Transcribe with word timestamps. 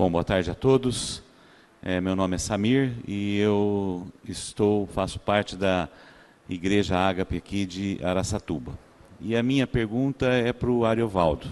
Bom, 0.00 0.10
boa 0.10 0.24
tarde 0.24 0.50
a 0.50 0.54
todos. 0.54 1.22
É, 1.82 2.00
meu 2.00 2.16
nome 2.16 2.34
é 2.34 2.38
Samir 2.38 2.94
e 3.06 3.38
eu 3.38 4.10
estou 4.26 4.86
faço 4.86 5.18
parte 5.18 5.54
da 5.54 5.90
Igreja 6.48 6.96
Ágape 6.96 7.36
aqui 7.36 7.66
de 7.66 8.00
Araçatuba. 8.02 8.78
E 9.20 9.36
a 9.36 9.42
minha 9.42 9.66
pergunta 9.66 10.24
é 10.24 10.54
para 10.54 10.70
o 10.70 10.86
Ariovaldo. 10.86 11.46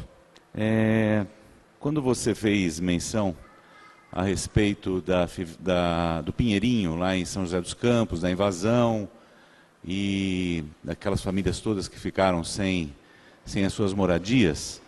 É, 0.54 1.26
quando 1.78 2.00
você 2.00 2.34
fez 2.34 2.80
menção 2.80 3.36
a 4.10 4.22
respeito 4.22 5.02
da, 5.02 5.28
da, 5.60 6.22
do 6.22 6.32
Pinheirinho, 6.32 6.96
lá 6.96 7.14
em 7.14 7.26
São 7.26 7.42
José 7.44 7.60
dos 7.60 7.74
Campos, 7.74 8.22
da 8.22 8.30
invasão 8.30 9.06
e 9.84 10.64
daquelas 10.82 11.22
famílias 11.22 11.60
todas 11.60 11.86
que 11.86 12.00
ficaram 12.00 12.42
sem, 12.42 12.94
sem 13.44 13.66
as 13.66 13.74
suas 13.74 13.92
moradias, 13.92 14.80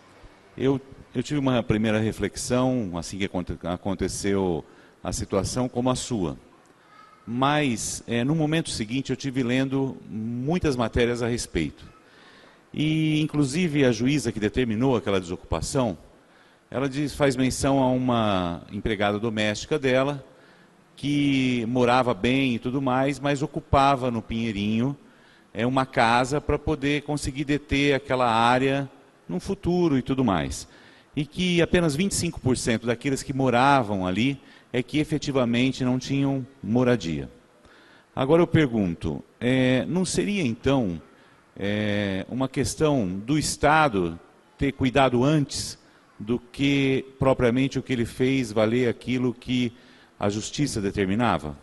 eu, 0.57 0.81
eu 1.13 1.21
tive 1.21 1.39
uma 1.39 1.61
primeira 1.61 1.99
reflexão, 1.99 2.97
assim 2.97 3.17
que 3.17 3.29
aconteceu 3.63 4.63
a 5.03 5.11
situação, 5.11 5.67
como 5.67 5.89
a 5.89 5.95
sua. 5.95 6.37
Mas, 7.27 8.01
é, 8.07 8.23
no 8.23 8.33
momento 8.33 8.69
seguinte, 8.69 9.09
eu 9.09 9.15
tive 9.15 9.43
lendo 9.43 9.97
muitas 10.09 10.75
matérias 10.75 11.21
a 11.21 11.27
respeito. 11.27 11.83
E, 12.73 13.19
inclusive, 13.21 13.83
a 13.83 13.91
juíza 13.91 14.31
que 14.31 14.39
determinou 14.39 14.95
aquela 14.95 15.19
desocupação, 15.19 15.97
ela 16.69 16.87
diz, 16.87 17.13
faz 17.13 17.35
menção 17.35 17.79
a 17.83 17.89
uma 17.91 18.61
empregada 18.71 19.19
doméstica 19.19 19.77
dela, 19.77 20.23
que 20.95 21.65
morava 21.67 22.13
bem 22.13 22.55
e 22.55 22.59
tudo 22.59 22.81
mais, 22.81 23.19
mas 23.19 23.41
ocupava 23.41 24.09
no 24.09 24.21
Pinheirinho 24.21 24.95
é, 25.53 25.65
uma 25.65 25.85
casa 25.85 26.39
para 26.39 26.57
poder 26.57 27.03
conseguir 27.03 27.43
deter 27.43 27.95
aquela 27.95 28.31
área 28.31 28.89
no 29.27 29.39
futuro 29.39 29.97
e 29.97 30.01
tudo 30.01 30.23
mais. 30.23 30.67
E 31.15 31.25
que 31.25 31.61
apenas 31.61 31.95
25% 31.95 32.85
daqueles 32.85 33.21
que 33.21 33.33
moravam 33.33 34.07
ali 34.07 34.41
é 34.71 34.81
que 34.81 34.99
efetivamente 34.99 35.83
não 35.83 35.99
tinham 35.99 36.45
moradia. 36.63 37.29
Agora 38.15 38.41
eu 38.41 38.47
pergunto, 38.47 39.23
é, 39.39 39.85
não 39.85 40.05
seria 40.05 40.43
então 40.43 41.01
é, 41.55 42.25
uma 42.29 42.47
questão 42.47 43.07
do 43.07 43.37
Estado 43.37 44.19
ter 44.57 44.71
cuidado 44.73 45.23
antes 45.23 45.77
do 46.19 46.39
que 46.39 47.05
propriamente 47.17 47.79
o 47.79 47.83
que 47.83 47.91
ele 47.91 48.05
fez 48.05 48.51
valer 48.51 48.87
aquilo 48.87 49.33
que 49.33 49.73
a 50.19 50.29
justiça 50.29 50.79
determinava? 50.79 51.57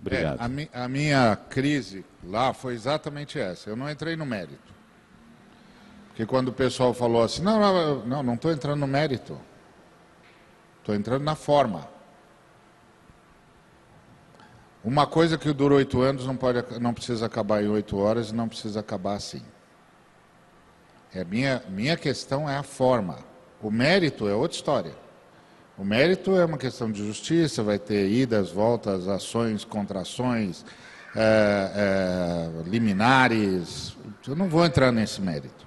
Obrigado. 0.00 0.40
É, 0.40 0.44
a, 0.44 0.48
mi, 0.48 0.70
a 0.72 0.88
minha 0.88 1.36
crise 1.36 2.04
lá 2.22 2.52
foi 2.52 2.74
exatamente 2.74 3.38
essa. 3.38 3.70
Eu 3.70 3.76
não 3.76 3.90
entrei 3.90 4.14
no 4.14 4.26
mérito. 4.26 4.75
Porque 6.16 6.24
quando 6.24 6.48
o 6.48 6.52
pessoal 6.52 6.94
falou 6.94 7.22
assim, 7.22 7.42
não, 7.42 8.06
não, 8.06 8.22
não 8.22 8.34
estou 8.36 8.50
entrando 8.50 8.80
no 8.80 8.86
mérito. 8.86 9.38
Estou 10.78 10.94
entrando 10.94 11.22
na 11.22 11.34
forma. 11.34 11.86
Uma 14.82 15.06
coisa 15.06 15.36
que 15.36 15.52
dura 15.52 15.74
oito 15.74 16.00
anos 16.00 16.24
não, 16.26 16.34
pode, 16.34 16.80
não 16.80 16.94
precisa 16.94 17.26
acabar 17.26 17.62
em 17.62 17.68
oito 17.68 17.98
horas 17.98 18.30
e 18.30 18.34
não 18.34 18.48
precisa 18.48 18.80
acabar 18.80 19.12
assim. 19.12 19.42
É 21.12 21.22
minha, 21.22 21.62
minha 21.68 21.98
questão 21.98 22.48
é 22.48 22.56
a 22.56 22.62
forma. 22.62 23.18
O 23.60 23.70
mérito 23.70 24.26
é 24.26 24.34
outra 24.34 24.56
história. 24.56 24.94
O 25.76 25.84
mérito 25.84 26.34
é 26.34 26.46
uma 26.46 26.56
questão 26.56 26.90
de 26.90 27.06
justiça, 27.06 27.62
vai 27.62 27.78
ter 27.78 28.08
idas, 28.10 28.50
voltas, 28.50 29.06
ações, 29.06 29.66
contrações, 29.66 30.64
é, 31.14 31.72
é, 31.74 32.62
liminares. 32.66 33.94
Eu 34.26 34.34
não 34.34 34.48
vou 34.48 34.64
entrar 34.64 34.90
nesse 34.90 35.20
mérito. 35.20 35.65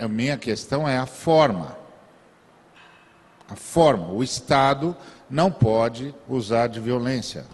A 0.00 0.08
minha 0.08 0.36
questão 0.36 0.88
é 0.88 0.96
a 0.96 1.06
forma. 1.06 1.76
A 3.48 3.56
forma. 3.56 4.12
O 4.12 4.22
Estado 4.22 4.96
não 5.28 5.50
pode 5.50 6.14
usar 6.28 6.68
de 6.68 6.78
violência. 6.78 7.44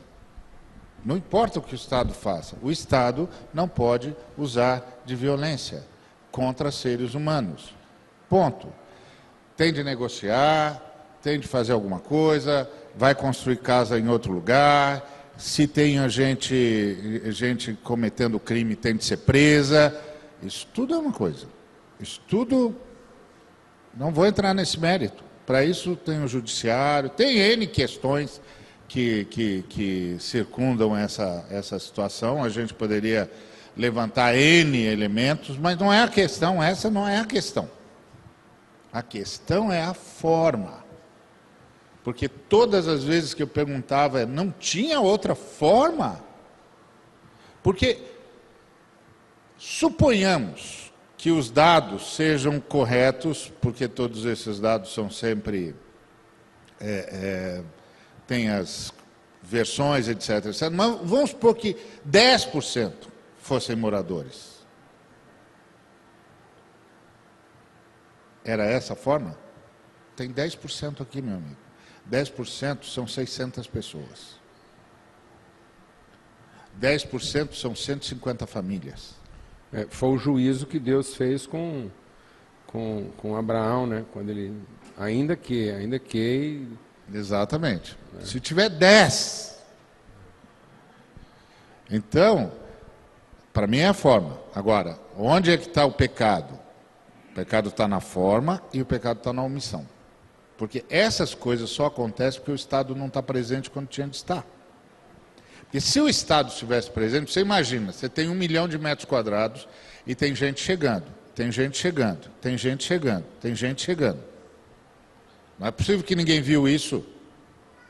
Não 1.04 1.16
importa 1.16 1.59
o 1.59 1.62
que 1.62 1.75
o 1.75 1.76
Estado 1.76 2.12
faça, 2.12 2.56
o 2.60 2.71
Estado 2.71 3.28
não 3.54 3.69
pode 3.69 4.15
usar 4.37 5.00
de 5.06 5.15
violência 5.15 5.84
contra 6.31 6.71
seres 6.71 7.15
humanos. 7.15 7.75
Ponto. 8.28 8.69
Tem 9.56 9.72
de 9.72 9.82
negociar, 9.82 10.82
tem 11.22 11.38
de 11.41 11.49
fazer 11.49 11.72
alguma 11.72 12.00
coisa, 12.00 12.69
vai 12.97 13.15
construir 13.15 13.56
casa 13.56 13.99
em 13.99 14.09
outro 14.09 14.32
lugar. 14.32 15.32
Se 15.37 15.66
tem 15.66 16.06
gente, 16.09 17.22
gente 17.32 17.72
cometendo 17.82 18.38
crime, 18.38 18.76
tem 18.76 18.97
de 18.97 19.05
ser 19.05 19.19
presa. 19.19 19.97
Isso 20.43 20.66
tudo 20.75 20.94
é 20.94 20.99
uma 20.99 21.12
coisa. 21.12 21.47
Isso 22.00 22.20
tudo. 22.28 22.75
Não 23.94 24.12
vou 24.12 24.26
entrar 24.26 24.54
nesse 24.54 24.78
mérito. 24.78 25.25
Para 25.44 25.64
isso 25.64 25.97
tem 25.97 26.22
o 26.22 26.28
judiciário, 26.28 27.09
tem 27.09 27.38
N 27.38 27.66
questões 27.66 28.41
que, 28.86 29.25
que, 29.26 29.62
que 29.69 30.16
circundam 30.20 30.97
essa, 30.97 31.47
essa 31.50 31.78
situação. 31.78 32.44
A 32.44 32.48
gente 32.48 32.75
poderia 32.75 33.31
levantar 33.76 34.34
N 34.37 34.78
elementos, 34.84 35.56
mas 35.56 35.78
não 35.78 35.92
é 35.92 36.03
a 36.03 36.08
questão, 36.08 36.62
essa 36.62 36.91
não 36.91 37.08
é 37.08 37.19
a 37.19 37.25
questão. 37.25 37.70
A 38.92 39.03
questão 39.03 39.72
é 39.72 39.82
a 39.82 39.94
forma. 39.94 40.84
Porque 42.04 42.28
todas 42.28 42.88
as 42.88 43.04
vezes 43.04 43.34
que 43.34 43.42
eu 43.42 43.47
perguntava, 43.47 44.25
não 44.25 44.50
tinha 44.50 45.00
outra 45.00 45.34
forma? 45.34 46.22
Porque 47.62 47.98
suponhamos 49.56 50.88
que 51.19 51.33
os 51.33 51.51
dados 51.51 52.15
sejam 52.15 52.61
corretos, 52.61 53.53
porque 53.61 53.89
todos 53.89 54.25
esses 54.25 54.61
dados 54.61 54.95
são 54.95 55.11
sempre. 55.11 55.75
É, 56.81 57.61
é, 57.61 57.65
tem 58.25 58.49
as 58.49 58.95
versões, 59.43 60.06
etc, 60.06 60.47
etc. 60.47 60.71
Mas 60.71 61.01
vamos 61.03 61.31
supor 61.31 61.56
que 61.56 61.77
10% 62.09 62.93
fossem 63.43 63.75
moradores. 63.75 64.59
Era 68.45 68.65
essa 68.65 68.93
a 68.93 68.97
forma? 68.97 69.37
Tem 70.15 70.33
10% 70.33 71.00
aqui, 71.00 71.21
meu 71.21 71.37
amigo. 71.37 71.56
10% 72.09 72.85
são 72.85 73.09
600 73.09 73.67
pessoas. 73.67 74.39
10% 76.81 77.55
são 77.55 77.75
150 77.75 78.47
famílias. 78.47 79.18
É, 79.73 79.87
foi 79.91 80.11
o 80.11 80.19
juízo 80.19 80.67
que 80.67 80.79
Deus 80.79 81.15
fez 81.15 81.47
com, 81.47 81.89
com, 82.67 83.11
com 83.17 83.37
Abraão, 83.37 83.87
né? 83.87 84.05
Quando 84.12 84.31
ele, 84.31 84.55
ainda 84.97 85.37
que, 85.37 85.71
ainda 85.71 85.99
que. 85.99 86.67
Exatamente. 87.12 87.97
É. 88.21 88.25
Se 88.25 88.41
tiver 88.41 88.69
10. 88.69 89.59
Então, 91.91 92.53
para 93.53 93.67
mim 93.67 93.79
é 93.79 93.89
a 93.89 93.95
forma. 93.95 94.39
Agora, 94.55 94.99
onde 95.17 95.51
é 95.51 95.56
que 95.56 95.69
está 95.69 95.85
o 95.85 95.93
pecado? 95.93 96.59
O 97.31 97.35
pecado 97.35 97.69
está 97.69 97.87
na 97.89 98.00
forma 98.00 98.62
e 98.73 98.83
o 98.83 98.87
pecado 98.87 99.19
está 99.19 99.33
na 99.33 99.43
omissão. 99.43 99.87
Porque 100.56 100.85
essas 100.91 101.35
coisas 101.35 101.71
só 101.71 101.87
acontecem 101.87 102.41
porque 102.41 102.53
o 102.53 102.55
Estado 102.55 102.95
não 102.95 103.06
está 103.06 103.23
presente 103.23 103.71
quando 103.71 103.87
tinha 103.87 104.09
de 104.09 104.17
estar. 104.17 104.45
Porque 105.69 105.83
se 105.83 106.01
o 106.01 106.09
Estado 106.09 106.49
estivesse 106.49 106.91
presente, 106.91 107.31
você 107.31 107.41
imagina, 107.41 107.93
você 107.93 108.09
tem 108.09 108.31
um 108.31 108.34
milhão 108.34 108.67
de 108.67 108.79
metros 108.79 109.05
quadrados 109.05 109.69
e 110.06 110.15
tem 110.15 110.34
gente 110.34 110.62
chegando, 110.62 111.05
tem 111.34 111.53
gente 111.53 111.77
chegando, 111.77 112.31
tem 112.41 112.56
gente 112.56 112.84
chegando, 112.84 113.25
tem 113.39 113.55
gente 113.55 113.83
chegando. 113.83 114.19
Não 115.59 115.67
é 115.67 115.71
possível 115.71 116.03
que 116.03 116.17
ninguém 116.17 116.41
viu 116.41 116.67
isso. 116.67 117.05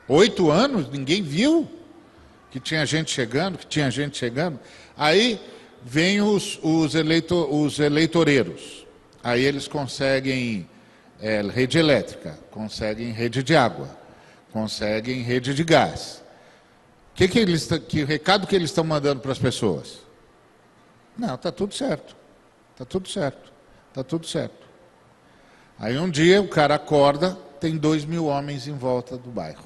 Oito 0.09 0.51
anos, 0.51 0.89
ninguém 0.89 1.23
viu 1.23 1.71
que 2.51 2.59
tinha 2.59 2.85
gente 2.85 3.11
chegando, 3.11 3.57
que 3.57 3.65
tinha 3.65 3.89
gente 3.89 4.17
chegando. 4.17 4.59
Aí 4.97 5.39
vêm 5.81 6.21
os, 6.21 6.59
os, 6.61 6.95
eleito, 6.95 7.47
os 7.49 7.79
eleitoreiros. 7.79 8.85
Aí 9.23 9.41
eles 9.41 9.69
conseguem 9.69 10.67
é, 11.21 11.41
rede 11.43 11.77
elétrica, 11.77 12.37
conseguem 12.51 13.13
rede 13.13 13.41
de 13.41 13.55
água, 13.55 13.89
conseguem 14.51 15.21
rede 15.21 15.53
de 15.53 15.63
gás. 15.63 16.21
Que, 17.19 17.27
que, 17.27 17.37
eles, 17.37 17.67
que 17.85 18.05
recado 18.05 18.47
que 18.47 18.55
eles 18.55 18.69
estão 18.69 18.85
mandando 18.85 19.19
para 19.19 19.33
as 19.33 19.37
pessoas? 19.37 19.99
Não, 21.17 21.35
está 21.35 21.51
tudo 21.51 21.73
certo. 21.75 22.15
Está 22.71 22.85
tudo 22.85 23.09
certo. 23.09 23.51
Está 23.89 24.05
tudo 24.05 24.25
certo. 24.25 24.65
Aí 25.77 25.97
um 25.97 26.09
dia 26.09 26.41
o 26.41 26.47
cara 26.47 26.75
acorda, 26.75 27.37
tem 27.59 27.75
dois 27.75 28.05
mil 28.05 28.27
homens 28.27 28.69
em 28.69 28.77
volta 28.77 29.17
do 29.17 29.29
bairro. 29.29 29.65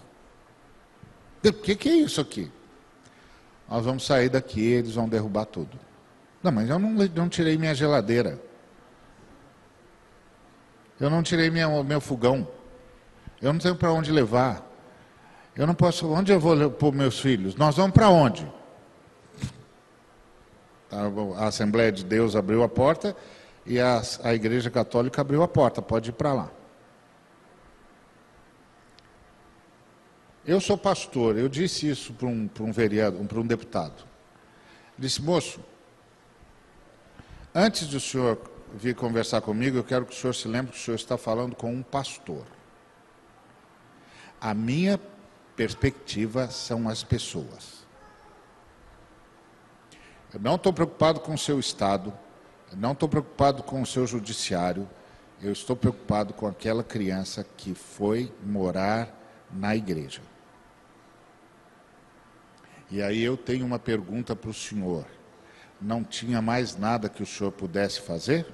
O 1.46 1.54
que, 1.54 1.76
que 1.76 1.90
é 1.90 1.94
isso 1.98 2.20
aqui? 2.20 2.52
Nós 3.70 3.86
vamos 3.86 4.04
sair 4.04 4.30
daqui, 4.30 4.60
eles 4.60 4.96
vão 4.96 5.08
derrubar 5.08 5.46
tudo. 5.46 5.78
Não, 6.42 6.52
mas 6.52 6.68
eu 6.68 6.80
não, 6.80 6.90
não 6.90 7.30
tirei 7.30 7.56
minha 7.56 7.76
geladeira. 7.76 8.42
Eu 11.00 11.08
não 11.08 11.22
tirei 11.22 11.52
minha, 11.52 11.84
meu 11.84 12.02
fogão. 12.02 12.48
Eu 13.40 13.54
não 13.54 13.60
tenho 13.60 13.76
para 13.76 13.94
onde 13.94 14.12
levar. 14.12 14.73
Eu 15.56 15.68
não 15.68 15.76
posso. 15.76 16.12
Onde 16.12 16.32
eu 16.32 16.40
vou 16.40 16.70
pôr 16.72 16.94
meus 16.94 17.20
filhos? 17.20 17.56
Nós 17.56 17.76
vamos 17.76 17.94
para 17.94 18.10
onde? 18.10 18.50
A 21.38 21.48
Assembleia 21.48 21.92
de 21.92 22.04
Deus 22.04 22.36
abriu 22.36 22.64
a 22.64 22.70
porta 22.70 23.16
e 23.66 23.80
a, 23.80 24.02
a 24.24 24.34
Igreja 24.34 24.70
Católica 24.70 25.22
abriu 25.22 25.42
a 25.42 25.48
porta, 25.48 25.82
pode 25.82 26.10
ir 26.10 26.14
para 26.14 26.34
lá. 26.34 26.52
Eu 30.46 30.60
sou 30.60 30.78
pastor, 30.78 31.38
eu 31.38 31.48
disse 31.48 31.90
isso 31.90 32.14
para 32.14 32.28
um, 32.28 32.48
para 32.48 32.64
um 32.64 32.72
vereador, 32.72 33.26
para 33.26 33.40
um 33.40 33.48
deputado. 33.48 34.04
Disse, 34.98 35.22
moço, 35.22 35.62
antes 37.56 37.88
do 37.88 38.00
senhor 38.00 38.40
vir 38.74 38.94
conversar 38.94 39.42
comigo, 39.42 39.78
eu 39.78 39.84
quero 39.84 40.06
que 40.06 40.14
o 40.14 40.16
senhor 40.16 40.34
se 40.34 40.48
lembre 40.48 40.74
que 40.74 40.78
o 40.78 40.82
senhor 40.82 40.96
está 40.96 41.18
falando 41.18 41.56
com 41.56 41.74
um 41.74 41.82
pastor. 41.82 42.44
A 44.42 44.54
minha 44.54 45.00
perspectiva 45.56 46.50
são 46.50 46.90
as 46.90 47.04
pessoas. 47.04 47.84
Eu 50.34 50.40
não 50.40 50.56
estou 50.56 50.74
preocupado 50.74 51.20
com 51.20 51.34
o 51.34 51.38
seu 51.38 51.60
Estado, 51.60 52.12
não 52.76 52.94
estou 52.94 53.08
preocupado 53.08 53.62
com 53.62 53.82
o 53.82 53.86
seu 53.86 54.08
judiciário, 54.08 54.90
eu 55.42 55.52
estou 55.52 55.76
preocupado 55.76 56.34
com 56.34 56.48
aquela 56.48 56.84
criança 56.84 57.46
que 57.58 57.76
foi 57.76 58.34
morar 58.44 59.14
na 59.52 59.76
igreja. 59.76 60.22
E 62.90 63.02
aí 63.02 63.22
eu 63.22 63.36
tenho 63.36 63.66
uma 63.66 63.80
pergunta 63.80 64.36
para 64.36 64.50
o 64.50 64.54
senhor. 64.54 65.06
Não 65.82 66.04
tinha 66.04 66.42
mais 66.42 66.76
nada 66.76 67.10
que 67.10 67.22
o 67.22 67.26
senhor 67.26 67.52
pudesse 67.52 68.02
fazer? 68.02 68.46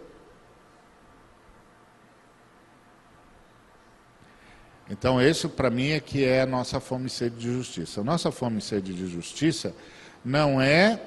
Então, 4.90 5.22
esse 5.22 5.48
para 5.48 5.70
mim 5.70 5.90
é 5.90 6.00
que 6.00 6.26
é 6.26 6.42
a 6.42 6.46
nossa 6.48 6.80
fome 6.80 7.08
e 7.08 7.10
sede 7.10 7.36
de 7.36 7.54
justiça. 7.54 8.02
A 8.02 8.04
nossa 8.04 8.32
fome 8.32 8.58
e 8.58 8.62
sede 8.62 8.94
de 8.94 9.08
justiça 9.08 9.74
não 10.26 10.60
é 10.60 11.00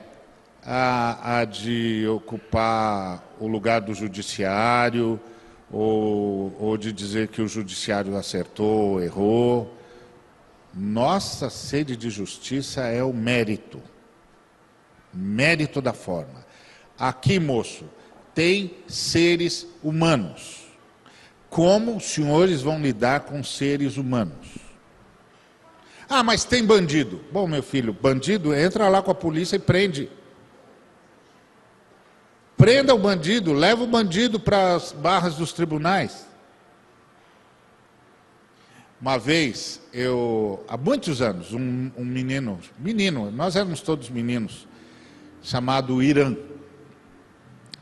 a, 0.64 1.40
a 1.40 1.44
de 1.44 2.06
ocupar 2.06 3.34
o 3.40 3.48
lugar 3.48 3.80
do 3.80 3.92
judiciário 3.92 5.20
ou, 5.70 6.54
ou 6.60 6.76
de 6.76 6.92
dizer 6.92 7.28
que 7.28 7.42
o 7.42 7.48
judiciário 7.48 8.16
acertou, 8.16 9.02
errou. 9.02 9.76
Nossa 10.72 11.50
sede 11.50 11.96
de 11.96 12.08
justiça 12.08 12.82
é 12.82 13.02
o 13.02 13.12
mérito. 13.12 13.82
Mérito 15.12 15.82
da 15.82 15.92
forma. 15.92 16.46
Aqui, 16.96 17.40
moço, 17.40 17.84
tem 18.32 18.76
seres 18.86 19.66
humanos. 19.82 20.61
Como 21.52 21.98
os 21.98 22.04
senhores 22.04 22.62
vão 22.62 22.80
lidar 22.80 23.20
com 23.20 23.44
seres 23.44 23.98
humanos? 23.98 24.56
Ah, 26.08 26.22
mas 26.22 26.46
tem 26.46 26.64
bandido. 26.64 27.20
Bom, 27.30 27.46
meu 27.46 27.62
filho, 27.62 27.92
bandido 27.92 28.54
entra 28.54 28.88
lá 28.88 29.02
com 29.02 29.10
a 29.10 29.14
polícia 29.14 29.56
e 29.56 29.58
prende. 29.58 30.08
Prenda 32.56 32.94
o 32.94 32.98
bandido, 32.98 33.52
leva 33.52 33.84
o 33.84 33.86
bandido 33.86 34.40
para 34.40 34.76
as 34.76 34.92
barras 34.92 35.34
dos 35.34 35.52
tribunais. 35.52 36.26
Uma 38.98 39.18
vez, 39.18 39.78
eu, 39.92 40.64
há 40.66 40.78
muitos 40.78 41.20
anos, 41.20 41.52
um, 41.52 41.90
um, 41.98 42.04
menino, 42.04 42.58
menino, 42.78 43.30
nós 43.30 43.56
éramos 43.56 43.82
todos 43.82 44.08
meninos, 44.08 44.66
chamado 45.42 46.02
Irã. 46.02 46.34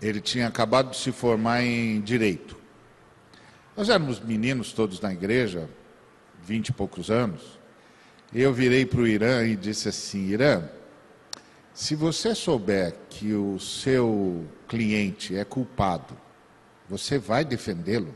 Ele 0.02 0.20
tinha 0.20 0.49
acabado 0.49 0.90
de 0.90 0.96
se 0.96 1.12
formar 1.12 1.62
em 1.62 2.00
direito. 2.00 2.59
Nós 3.76 3.88
éramos 3.88 4.20
meninos 4.20 4.72
todos 4.72 5.00
na 5.00 5.12
igreja, 5.12 5.69
vinte 6.43 6.69
e 6.69 6.72
poucos 6.72 7.11
anos. 7.11 7.58
Eu 8.32 8.52
virei 8.52 8.84
para 8.84 9.00
o 9.00 9.06
Irã 9.06 9.44
e 9.44 9.56
disse 9.56 9.88
assim: 9.88 10.28
Irã, 10.28 10.62
se 11.72 11.94
você 11.94 12.34
souber 12.34 12.94
que 13.08 13.32
o 13.32 13.58
seu 13.58 14.46
cliente 14.69 15.37
é 15.37 15.44
culpado, 15.44 16.17
você 16.88 17.19
vai 17.19 17.44
defendê-lo? 17.44 18.14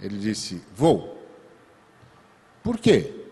Ele 0.00 0.18
disse: 0.18 0.62
Vou. 0.74 1.22
Por 2.62 2.78
quê? 2.78 3.24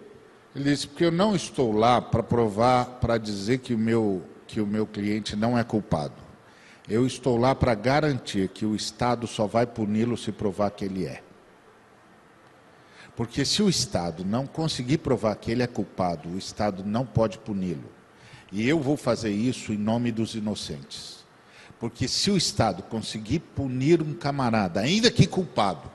Ele 0.55 0.65
disse, 0.65 0.87
porque 0.87 1.07
eu 1.07 1.11
não 1.11 1.35
estou 1.35 1.73
lá 1.73 2.01
para 2.01 2.23
provar, 2.23 2.85
para 3.01 3.17
dizer 3.17 3.59
que 3.59 3.73
o, 3.73 3.79
meu, 3.79 4.23
que 4.47 4.61
o 4.61 4.67
meu 4.67 4.87
cliente 4.87 5.35
não 5.35 5.59
é 5.59 5.65
culpado. 5.65 6.22
Eu 6.93 7.07
estou 7.07 7.39
lá 7.39 7.55
para 7.55 7.75
garantir 7.75 8.51
que 8.51 8.67
o 8.67 8.77
Estado 8.77 9.27
só 9.27 9.47
vai 9.47 9.65
puni-lo 9.65 10.15
se 10.15 10.31
provar 10.31 10.71
que 10.73 10.85
ele 10.85 11.07
é. 11.07 11.23
Porque 13.17 13.47
se 13.47 13.63
o 13.63 13.69
Estado 13.71 14.27
não 14.27 14.47
conseguir 14.47 14.99
provar 14.99 15.35
que 15.37 15.51
ele 15.51 15.63
é 15.63 15.67
culpado, 15.67 16.29
o 16.29 16.37
Estado 16.37 16.85
não 16.85 17.07
pode 17.07 17.39
puni-lo. 17.39 17.91
E 18.53 18.69
eu 18.69 18.79
vou 18.79 18.99
fazer 18.99 19.31
isso 19.31 19.73
em 19.73 19.79
nome 19.79 20.13
dos 20.13 20.35
inocentes. 20.35 21.25
Porque 21.81 22.07
se 22.07 22.31
o 22.31 22.37
Estado 22.37 22.83
conseguir 22.83 23.39
punir 23.39 24.03
um 24.03 24.13
camarada, 24.13 24.81
ainda 24.81 25.11
que 25.11 25.27
culpado, 25.27 25.91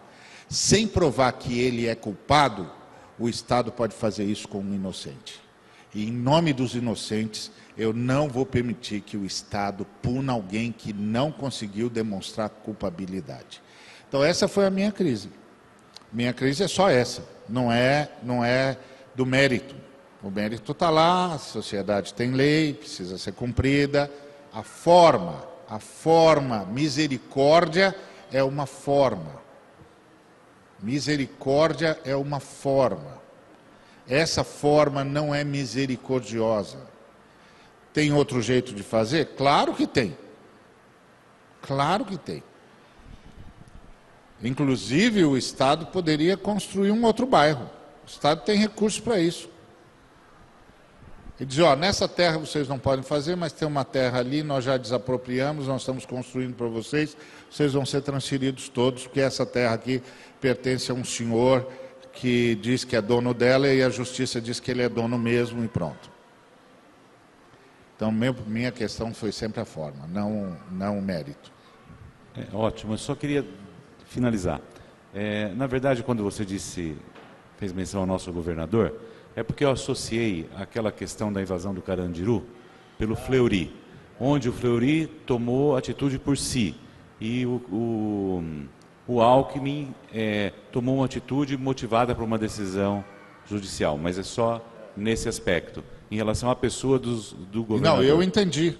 sem 0.50 0.88
provar 0.88 1.32
que 1.34 1.60
ele 1.60 1.86
é 1.86 1.94
culpado, 1.94 2.72
o 3.20 3.30
Estado 3.30 3.72
pode 3.72 3.94
fazer 3.94 4.24
isso 4.24 4.48
com 4.48 4.62
um 4.62 4.74
inocente. 4.74 5.47
E 5.98 6.10
em 6.10 6.12
nome 6.12 6.54
dos 6.54 6.76
inocentes, 6.76 7.52
eu 7.76 7.92
não 7.92 8.30
vou 8.30 8.46
permitir 8.46 9.02
que 9.02 9.18
o 9.18 9.26
Estado 9.26 9.84
puna 10.00 10.32
alguém 10.32 10.72
que 10.72 10.94
não 10.94 11.32
conseguiu 11.32 11.90
demonstrar 11.90 12.50
culpabilidade. 12.52 13.64
Então 14.08 14.24
essa 14.24 14.48
foi 14.48 14.68
a 14.68 14.70
minha 14.70 14.92
crise. 14.92 15.32
Minha 16.14 16.34
crise 16.34 16.62
é 16.62 16.68
só 16.68 16.88
essa, 16.88 17.28
não 17.50 17.72
é, 17.72 18.12
não 18.22 18.46
é 18.46 18.78
do 19.16 19.26
mérito. 19.26 19.74
O 20.22 20.30
mérito 20.30 20.72
está 20.72 20.92
lá, 20.92 21.34
a 21.34 21.40
sociedade 21.40 22.14
tem 22.14 22.30
lei, 22.30 22.76
precisa 22.76 23.18
ser 23.18 23.32
cumprida. 23.32 24.08
A 24.54 24.62
forma, 24.62 25.44
a 25.68 25.80
forma, 25.80 26.64
misericórdia 26.66 27.96
é 28.32 28.44
uma 28.44 28.68
forma. 28.68 29.42
Misericórdia 30.80 32.00
é 32.06 32.16
uma 32.16 32.40
forma. 32.40 33.18
Essa 34.08 34.44
forma 34.44 35.04
não 35.04 35.34
é 35.36 35.44
misericordiosa. 35.44 36.80
Tem 37.94 38.14
outro 38.14 38.42
jeito 38.42 38.74
de 38.74 38.84
fazer? 38.84 39.36
Claro 39.36 39.74
que 39.74 39.86
tem. 39.86 40.18
Claro 41.62 42.06
que 42.06 42.18
tem. 42.18 42.44
Inclusive, 44.42 45.26
o 45.26 45.36
Estado 45.36 45.88
poderia 45.88 46.38
construir 46.38 46.92
um 46.92 47.04
outro 47.04 47.26
bairro. 47.26 47.70
O 48.06 48.08
Estado 48.08 48.44
tem 48.44 48.58
recursos 48.58 49.00
para 49.00 49.20
isso. 49.20 49.50
E 51.40 51.46
dizer, 51.46 51.64
ó, 51.64 51.76
nessa 51.76 52.08
terra 52.08 52.38
vocês 52.38 52.68
não 52.68 52.80
podem 52.80 53.04
fazer, 53.04 53.36
mas 53.36 53.54
tem 53.54 53.68
uma 53.68 53.86
terra 53.86 54.20
ali, 54.20 54.42
nós 54.42 54.64
já 54.64 54.76
desapropriamos, 54.76 55.68
nós 55.68 55.82
estamos 55.82 56.04
construindo 56.04 56.56
para 56.56 56.68
vocês, 56.68 57.16
vocês 57.50 57.74
vão 57.74 57.86
ser 57.86 58.02
transferidos 58.02 58.70
todos, 58.70 59.04
porque 59.04 59.22
essa 59.22 59.46
terra 59.46 59.76
aqui 59.76 60.02
pertence 60.42 60.90
a 60.90 60.96
um 60.96 61.04
senhor 61.04 61.68
que 62.20 62.56
diz 62.56 62.84
que 62.84 62.96
é 62.96 63.02
dono 63.02 63.34
dela 63.34 63.68
e 63.68 63.84
a 63.84 63.90
justiça 63.90 64.42
diz 64.42 64.60
que 64.60 64.72
ele 64.72 64.82
é 64.82 64.90
dono 64.90 65.18
mesmo 65.18 65.64
e 65.64 65.68
pronto. 65.68 66.10
Então, 67.96 68.12
meu, 68.12 68.36
minha 68.46 68.72
questão 68.72 69.14
foi 69.14 69.32
sempre 69.32 69.62
a 69.62 69.66
forma, 69.66 70.08
não, 70.08 70.58
não 70.72 70.98
o 70.98 71.02
mérito. 71.02 71.52
É, 72.36 72.56
ótimo, 72.56 72.94
eu 72.94 72.98
só 72.98 73.16
queria 73.16 73.46
finalizar. 74.06 74.62
É, 75.14 75.50
na 75.56 75.68
verdade, 75.68 76.04
quando 76.04 76.24
você 76.24 76.44
disse, 76.44 76.96
fez 77.58 77.72
menção 77.72 78.02
ao 78.02 78.08
nosso 78.08 78.32
governador, 78.32 79.00
é 79.36 79.44
porque 79.44 79.64
eu 79.64 79.72
associei 79.72 80.50
aquela 80.56 80.92
questão 80.92 81.32
da 81.32 81.42
invasão 81.42 81.74
do 81.74 81.82
Carandiru 81.82 82.46
pelo 82.98 83.16
Fleury, 83.16 83.76
onde 84.20 84.50
o 84.50 84.54
Fleury 84.54 85.08
tomou 85.26 85.78
atitude 85.78 86.18
por 86.18 86.38
si 86.38 86.76
e 87.20 87.46
o, 87.46 87.62
o, 87.72 88.44
o 89.08 89.22
Alckmin 89.22 89.96
é, 90.14 90.52
tomou 90.72 90.96
uma 90.98 91.06
atitude 91.06 91.58
motivada 91.58 92.14
por 92.14 92.24
uma 92.24 92.38
decisão 92.38 93.04
judicial, 93.46 93.98
mas 93.98 94.18
é 94.18 94.24
só 94.24 94.64
nesse 94.96 95.30
aspecto, 95.30 95.84
em 96.12 96.18
relação 96.18 96.50
à 96.50 96.56
pessoa 96.56 97.00
dos, 97.00 97.34
do 97.34 97.64
governador. 97.64 98.04
Não, 98.04 98.04
eu 98.04 98.22
entendi. 98.22 98.78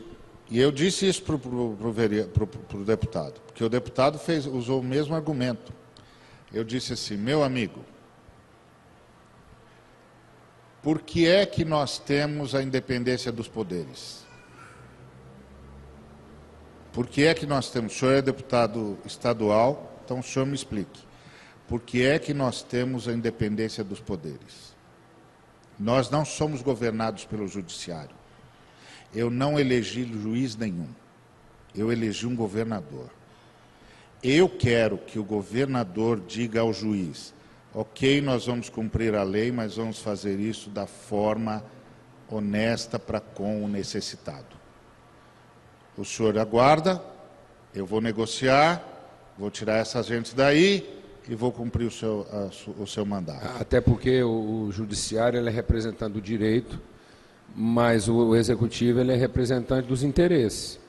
E 0.50 0.60
eu 0.60 0.72
disse 0.72 1.08
isso 1.08 1.24
para 1.24 1.36
o 1.36 2.86
deputado, 2.86 3.42
porque 3.46 3.64
o 3.64 3.70
deputado 3.70 4.18
fez, 4.18 4.46
usou 4.46 4.80
o 4.80 4.84
mesmo 4.84 5.16
argumento. 5.16 5.74
Eu 6.54 6.64
disse 6.64 6.94
assim, 6.94 7.18
meu 7.18 7.44
amigo, 7.44 7.82
por 10.82 11.02
que 11.02 11.28
é 11.28 11.46
que 11.46 11.66
nós 11.66 12.00
temos 12.00 12.56
a 12.56 12.64
independência 12.64 13.32
dos 13.32 13.48
poderes? 13.48 14.26
Por 16.94 17.08
que 17.08 17.26
é 17.26 17.34
que 17.34 17.46
nós 17.46 17.70
temos? 17.70 17.94
O 17.94 18.00
senhor 18.00 18.14
é 18.14 18.22
deputado 18.22 18.98
estadual, 19.06 19.97
então 20.08 20.20
o 20.20 20.24
senhor 20.24 20.46
me 20.46 20.56
explique. 20.56 21.02
Por 21.68 21.82
que 21.82 22.06
é 22.06 22.18
que 22.18 22.34
nós 22.34 22.64
temos 22.64 23.10
a 23.10 23.12
independência 23.12 23.84
dos 23.84 24.00
poderes? 24.00 24.74
Nós 25.78 26.10
não 26.10 26.24
somos 26.24 26.62
governados 26.62 27.26
pelo 27.26 27.46
judiciário. 27.46 28.16
Eu 29.14 29.30
não 29.30 29.60
elegi 29.60 30.06
juiz 30.06 30.56
nenhum. 30.56 30.88
Eu 31.76 31.92
elegi 31.92 32.26
um 32.26 32.38
governador. 32.38 33.10
Eu 34.24 34.48
quero 34.48 34.98
que 34.98 35.20
o 35.20 35.26
governador 35.26 36.22
diga 36.26 36.62
ao 36.62 36.72
juiz: 36.72 37.34
ok, 37.74 38.22
nós 38.22 38.46
vamos 38.46 38.70
cumprir 38.70 39.14
a 39.14 39.24
lei, 39.24 39.52
mas 39.52 39.76
vamos 39.76 40.00
fazer 40.00 40.40
isso 40.40 40.70
da 40.70 40.88
forma 40.88 41.62
honesta 42.30 42.98
para 42.98 43.20
com 43.20 43.62
o 43.62 43.68
necessitado. 43.68 44.56
O 45.98 46.06
senhor 46.06 46.38
aguarda, 46.38 47.04
Eu 47.76 47.86
vou 47.86 48.02
negociar, 48.02 48.97
vou 49.38 49.52
tirar 49.52 49.78
essas 49.78 50.06
gente 50.06 50.36
daí 50.36 50.88
e 51.30 51.36
vou 51.36 51.52
cumprir 51.52 51.86
o 51.86 51.92
seu, 51.92 52.26
a, 52.32 52.50
o 52.82 52.88
seu 52.88 53.06
mandato. 53.06 53.46
Até 53.60 53.82
porque 53.82 54.24
o, 54.24 54.68
o 54.68 54.72
judiciário 54.72 55.40
ele 55.40 55.50
é 55.50 55.52
representante 55.52 56.14
do 56.14 56.22
direito, 56.22 56.80
mas 57.56 58.08
o, 58.08 58.16
o 58.16 58.36
executivo 58.36 59.00
ele 59.00 59.12
é 59.12 59.16
representante 59.16 59.88
dos 59.88 60.04
interesses. 60.04 60.80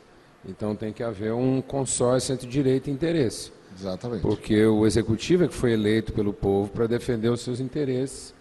Então 0.49 0.75
tem 0.75 0.93
que 0.93 1.03
haver 1.03 1.33
um 1.33 1.61
consórcio 1.61 2.33
entre 2.33 2.49
direito 2.49 2.89
e 2.89 2.93
interesse. 2.93 3.53
Exatamente. 3.79 4.23
Porque 4.23 4.65
o 4.65 4.87
executivo 4.87 5.45
é 5.45 5.49
que 5.49 5.55
foi 5.55 5.73
eleito 5.73 6.13
pelo 6.13 6.33
povo 6.33 6.71
para 6.71 6.87
defender 6.87 7.29
os 7.29 7.41
seus 7.41 7.61
interesses 7.61 8.35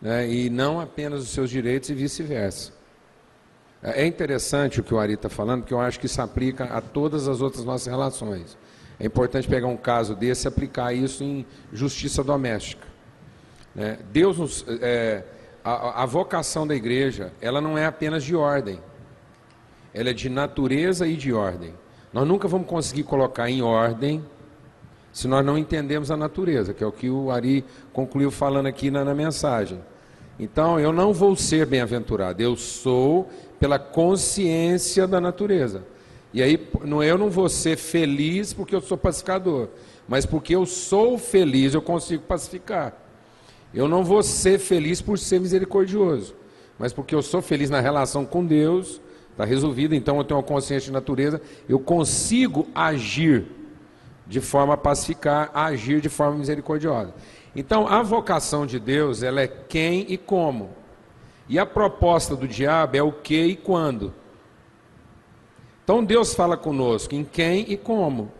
né, 0.00 0.28
e 0.28 0.50
não 0.50 0.80
apenas 0.80 1.22
os 1.22 1.30
seus 1.30 1.48
direitos 1.48 1.88
e 1.88 1.94
vice-versa. 1.94 2.72
É 3.82 4.06
interessante 4.06 4.80
o 4.80 4.82
que 4.82 4.94
o 4.94 4.98
Ari 4.98 5.14
está 5.14 5.28
falando, 5.28 5.60
porque 5.60 5.74
eu 5.74 5.80
acho 5.80 6.00
que 6.00 6.06
isso 6.06 6.20
aplica 6.20 6.64
a 6.64 6.80
todas 6.80 7.28
as 7.28 7.40
outras 7.40 7.64
nossas 7.64 7.86
relações. 7.86 8.56
É 8.98 9.06
importante 9.06 9.48
pegar 9.48 9.66
um 9.66 9.76
caso 9.76 10.14
desse 10.14 10.46
e 10.46 10.48
aplicar 10.48 10.92
isso 10.92 11.24
em 11.24 11.44
justiça 11.72 12.22
doméstica. 12.22 12.86
Né? 13.74 13.98
Deus 14.12 14.38
nos, 14.38 14.64
é, 14.80 15.24
a, 15.64 16.02
a 16.02 16.06
vocação 16.06 16.66
da 16.66 16.74
igreja, 16.74 17.32
ela 17.40 17.60
não 17.60 17.76
é 17.76 17.86
apenas 17.86 18.22
de 18.22 18.36
ordem, 18.36 18.78
ela 19.92 20.10
é 20.10 20.12
de 20.12 20.28
natureza 20.28 21.06
e 21.06 21.16
de 21.16 21.32
ordem. 21.32 21.74
Nós 22.12 22.26
nunca 22.26 22.46
vamos 22.46 22.68
conseguir 22.68 23.02
colocar 23.02 23.50
em 23.50 23.62
ordem 23.62 24.24
se 25.12 25.28
nós 25.28 25.44
não 25.44 25.56
entendemos 25.56 26.10
a 26.10 26.16
natureza, 26.16 26.74
que 26.74 26.82
é 26.82 26.86
o 26.86 26.92
que 26.92 27.08
o 27.08 27.30
Ari 27.30 27.64
concluiu 27.92 28.30
falando 28.30 28.66
aqui 28.66 28.90
na, 28.90 29.04
na 29.04 29.14
mensagem. 29.14 29.80
Então, 30.38 30.78
eu 30.80 30.92
não 30.92 31.12
vou 31.12 31.36
ser 31.36 31.66
bem-aventurado, 31.66 32.42
eu 32.42 32.56
sou 32.56 33.30
pela 33.60 33.78
consciência 33.78 35.06
da 35.06 35.20
natureza. 35.20 35.84
E 36.34 36.42
aí, 36.42 36.68
eu 37.06 37.16
não 37.16 37.30
vou 37.30 37.48
ser 37.48 37.76
feliz 37.76 38.52
porque 38.52 38.74
eu 38.74 38.80
sou 38.80 38.98
pacificador, 38.98 39.68
mas 40.08 40.26
porque 40.26 40.52
eu 40.56 40.66
sou 40.66 41.16
feliz, 41.16 41.74
eu 41.74 41.80
consigo 41.80 42.24
pacificar. 42.24 42.92
Eu 43.72 43.86
não 43.86 44.02
vou 44.02 44.20
ser 44.20 44.58
feliz 44.58 45.00
por 45.00 45.16
ser 45.16 45.38
misericordioso, 45.38 46.34
mas 46.76 46.92
porque 46.92 47.14
eu 47.14 47.22
sou 47.22 47.40
feliz 47.40 47.70
na 47.70 47.80
relação 47.80 48.26
com 48.26 48.44
Deus, 48.44 49.00
está 49.30 49.44
resolvido, 49.44 49.94
então 49.94 50.16
eu 50.16 50.24
tenho 50.24 50.38
uma 50.38 50.46
consciência 50.46 50.86
de 50.86 50.92
natureza, 50.92 51.40
eu 51.68 51.78
consigo 51.78 52.66
agir 52.74 53.46
de 54.26 54.40
forma 54.40 54.74
a 54.74 54.76
pacificar, 54.76 55.52
agir 55.54 56.00
de 56.00 56.08
forma 56.08 56.38
misericordiosa. 56.38 57.14
Então, 57.54 57.86
a 57.86 58.02
vocação 58.02 58.66
de 58.66 58.80
Deus, 58.80 59.22
ela 59.22 59.40
é 59.40 59.46
quem 59.46 60.04
e 60.08 60.18
como. 60.18 60.70
E 61.48 61.60
a 61.60 61.66
proposta 61.66 62.34
do 62.34 62.48
diabo 62.48 62.96
é 62.96 63.02
o 63.04 63.12
que 63.12 63.40
e 63.40 63.54
quando. 63.54 64.12
Então 65.84 66.02
Deus 66.02 66.34
fala 66.34 66.56
conosco 66.56 67.14
em 67.14 67.22
quem 67.22 67.66
e 67.68 67.76
como. 67.76 68.32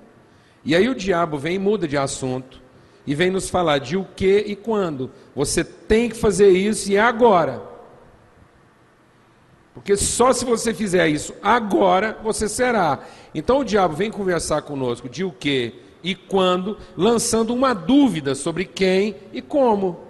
E 0.65 0.75
aí 0.75 0.89
o 0.89 0.95
diabo 0.95 1.37
vem 1.37 1.57
e 1.57 1.59
muda 1.59 1.87
de 1.87 1.97
assunto 1.97 2.63
e 3.07 3.15
vem 3.15 3.31
nos 3.31 3.51
falar 3.51 3.79
de 3.79 3.99
o 3.99 4.05
que 4.17 4.39
e 4.47 4.57
quando. 4.57 5.11
Você 5.37 5.63
tem 5.63 6.09
que 6.09 6.17
fazer 6.17 6.49
isso 6.49 6.91
e 6.91 6.97
é 6.97 7.01
agora. 7.01 7.63
Porque 9.75 9.95
só 9.97 10.33
se 10.33 10.45
você 10.45 10.73
fizer 10.73 11.07
isso 11.09 11.35
agora, 11.43 12.19
você 12.23 12.49
será. 12.49 13.01
Então 13.35 13.59
o 13.59 13.65
diabo 13.65 13.95
vem 13.95 14.11
conversar 14.11 14.63
conosco 14.63 15.09
de 15.09 15.23
o 15.23 15.31
que 15.31 15.75
e 16.03 16.15
quando, 16.15 16.79
lançando 16.97 17.53
uma 17.53 17.75
dúvida 17.75 18.35
sobre 18.35 18.65
quem 18.65 19.17
e 19.33 19.43
como. 19.43 20.01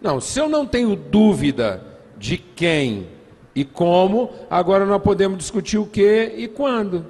Não, 0.00 0.20
se 0.20 0.38
eu 0.38 0.48
não 0.48 0.66
tenho 0.66 0.94
dúvida 0.94 1.82
de 2.16 2.36
quem 2.36 3.08
e 3.56 3.64
como, 3.64 4.30
agora 4.50 4.84
nós 4.84 5.02
podemos 5.02 5.38
discutir 5.38 5.78
o 5.78 5.86
que 5.86 6.34
e 6.36 6.46
quando. 6.46 7.06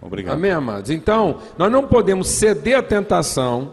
Obrigado. 0.00 0.34
Amém, 0.34 0.52
amados? 0.52 0.90
Então, 0.90 1.40
nós 1.58 1.70
não 1.70 1.88
podemos 1.88 2.28
ceder 2.28 2.78
à 2.78 2.82
tentação 2.82 3.72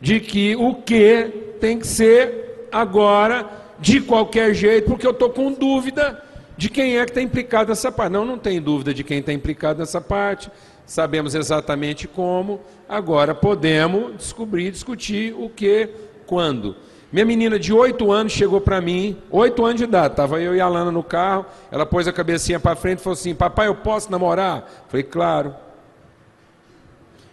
de 0.00 0.20
que 0.20 0.54
o 0.54 0.76
que 0.76 1.56
tem 1.60 1.80
que 1.80 1.86
ser 1.86 2.68
agora, 2.70 3.50
de 3.80 4.00
qualquer 4.00 4.54
jeito, 4.54 4.88
porque 4.88 5.04
eu 5.04 5.10
estou 5.10 5.30
com 5.30 5.52
dúvida 5.52 6.22
de 6.56 6.70
quem 6.70 6.98
é 6.98 7.04
que 7.04 7.10
está 7.10 7.20
implicado 7.20 7.70
nessa 7.70 7.90
parte. 7.90 8.12
Não, 8.12 8.24
não 8.24 8.38
tem 8.38 8.62
dúvida 8.62 8.94
de 8.94 9.02
quem 9.02 9.18
está 9.18 9.32
implicado 9.32 9.80
nessa 9.80 10.00
parte, 10.00 10.48
sabemos 10.86 11.34
exatamente 11.34 12.06
como, 12.06 12.60
agora 12.88 13.34
podemos 13.34 14.16
descobrir, 14.16 14.70
discutir 14.70 15.34
o 15.36 15.50
que, 15.50 15.88
quando. 16.24 16.76
Minha 17.12 17.24
menina 17.24 17.58
de 17.58 17.72
8 17.72 18.10
anos 18.10 18.32
chegou 18.32 18.60
para 18.60 18.80
mim, 18.80 19.16
8 19.30 19.64
anos 19.64 19.76
de 19.76 19.84
idade, 19.84 20.14
estava 20.14 20.40
eu 20.40 20.56
e 20.56 20.60
a 20.60 20.68
Lana 20.68 20.90
no 20.90 21.02
carro, 21.02 21.46
ela 21.70 21.86
pôs 21.86 22.08
a 22.08 22.12
cabecinha 22.12 22.58
para 22.58 22.74
frente 22.74 22.98
e 22.98 23.02
falou 23.02 23.14
assim, 23.14 23.34
papai, 23.34 23.68
eu 23.68 23.76
posso 23.76 24.10
namorar? 24.10 24.68
Falei, 24.88 25.04
claro. 25.04 25.54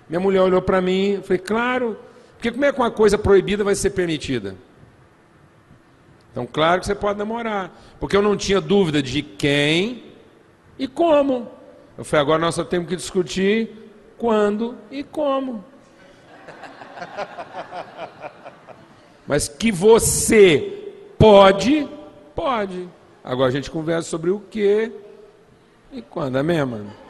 Minha 0.08 0.20
mulher 0.20 0.42
olhou 0.42 0.62
para 0.62 0.80
mim, 0.80 1.22
falei, 1.24 1.40
claro, 1.40 1.98
porque 2.36 2.52
como 2.52 2.66
é 2.66 2.72
que 2.72 2.80
uma 2.80 2.92
coisa 2.92 3.18
proibida 3.18 3.64
vai 3.64 3.74
ser 3.74 3.90
permitida? 3.92 4.56
Então, 6.32 6.46
claro 6.46 6.80
que 6.80 6.88
você 6.88 6.96
pode 6.96 7.18
namorar, 7.18 7.72
porque 8.00 8.16
eu 8.16 8.22
não 8.22 8.38
tinha 8.38 8.62
dúvida 8.62 9.02
de 9.02 9.22
quem 9.22 10.04
e 10.78 10.88
como. 10.88 11.52
Eu 11.98 12.04
falei, 12.04 12.22
agora 12.22 12.40
nós 12.40 12.56
só 12.56 12.64
temos 12.64 12.88
que 12.88 12.96
discutir 12.96 13.92
quando 14.18 14.76
e 14.92 15.04
como. 15.04 15.64
Mas 19.28 19.48
que 19.48 19.72
você 19.72 20.94
pode, 21.18 21.88
pode. 22.36 22.88
Agora 23.24 23.50
a 23.50 23.52
gente 23.52 23.72
conversa 23.72 24.10
sobre 24.10 24.30
o 24.30 24.40
que 24.40 24.92
e 25.92 26.02
quando, 26.02 26.38
é 26.38 26.44
mesmo, 26.44 26.72
mano? 26.72 26.94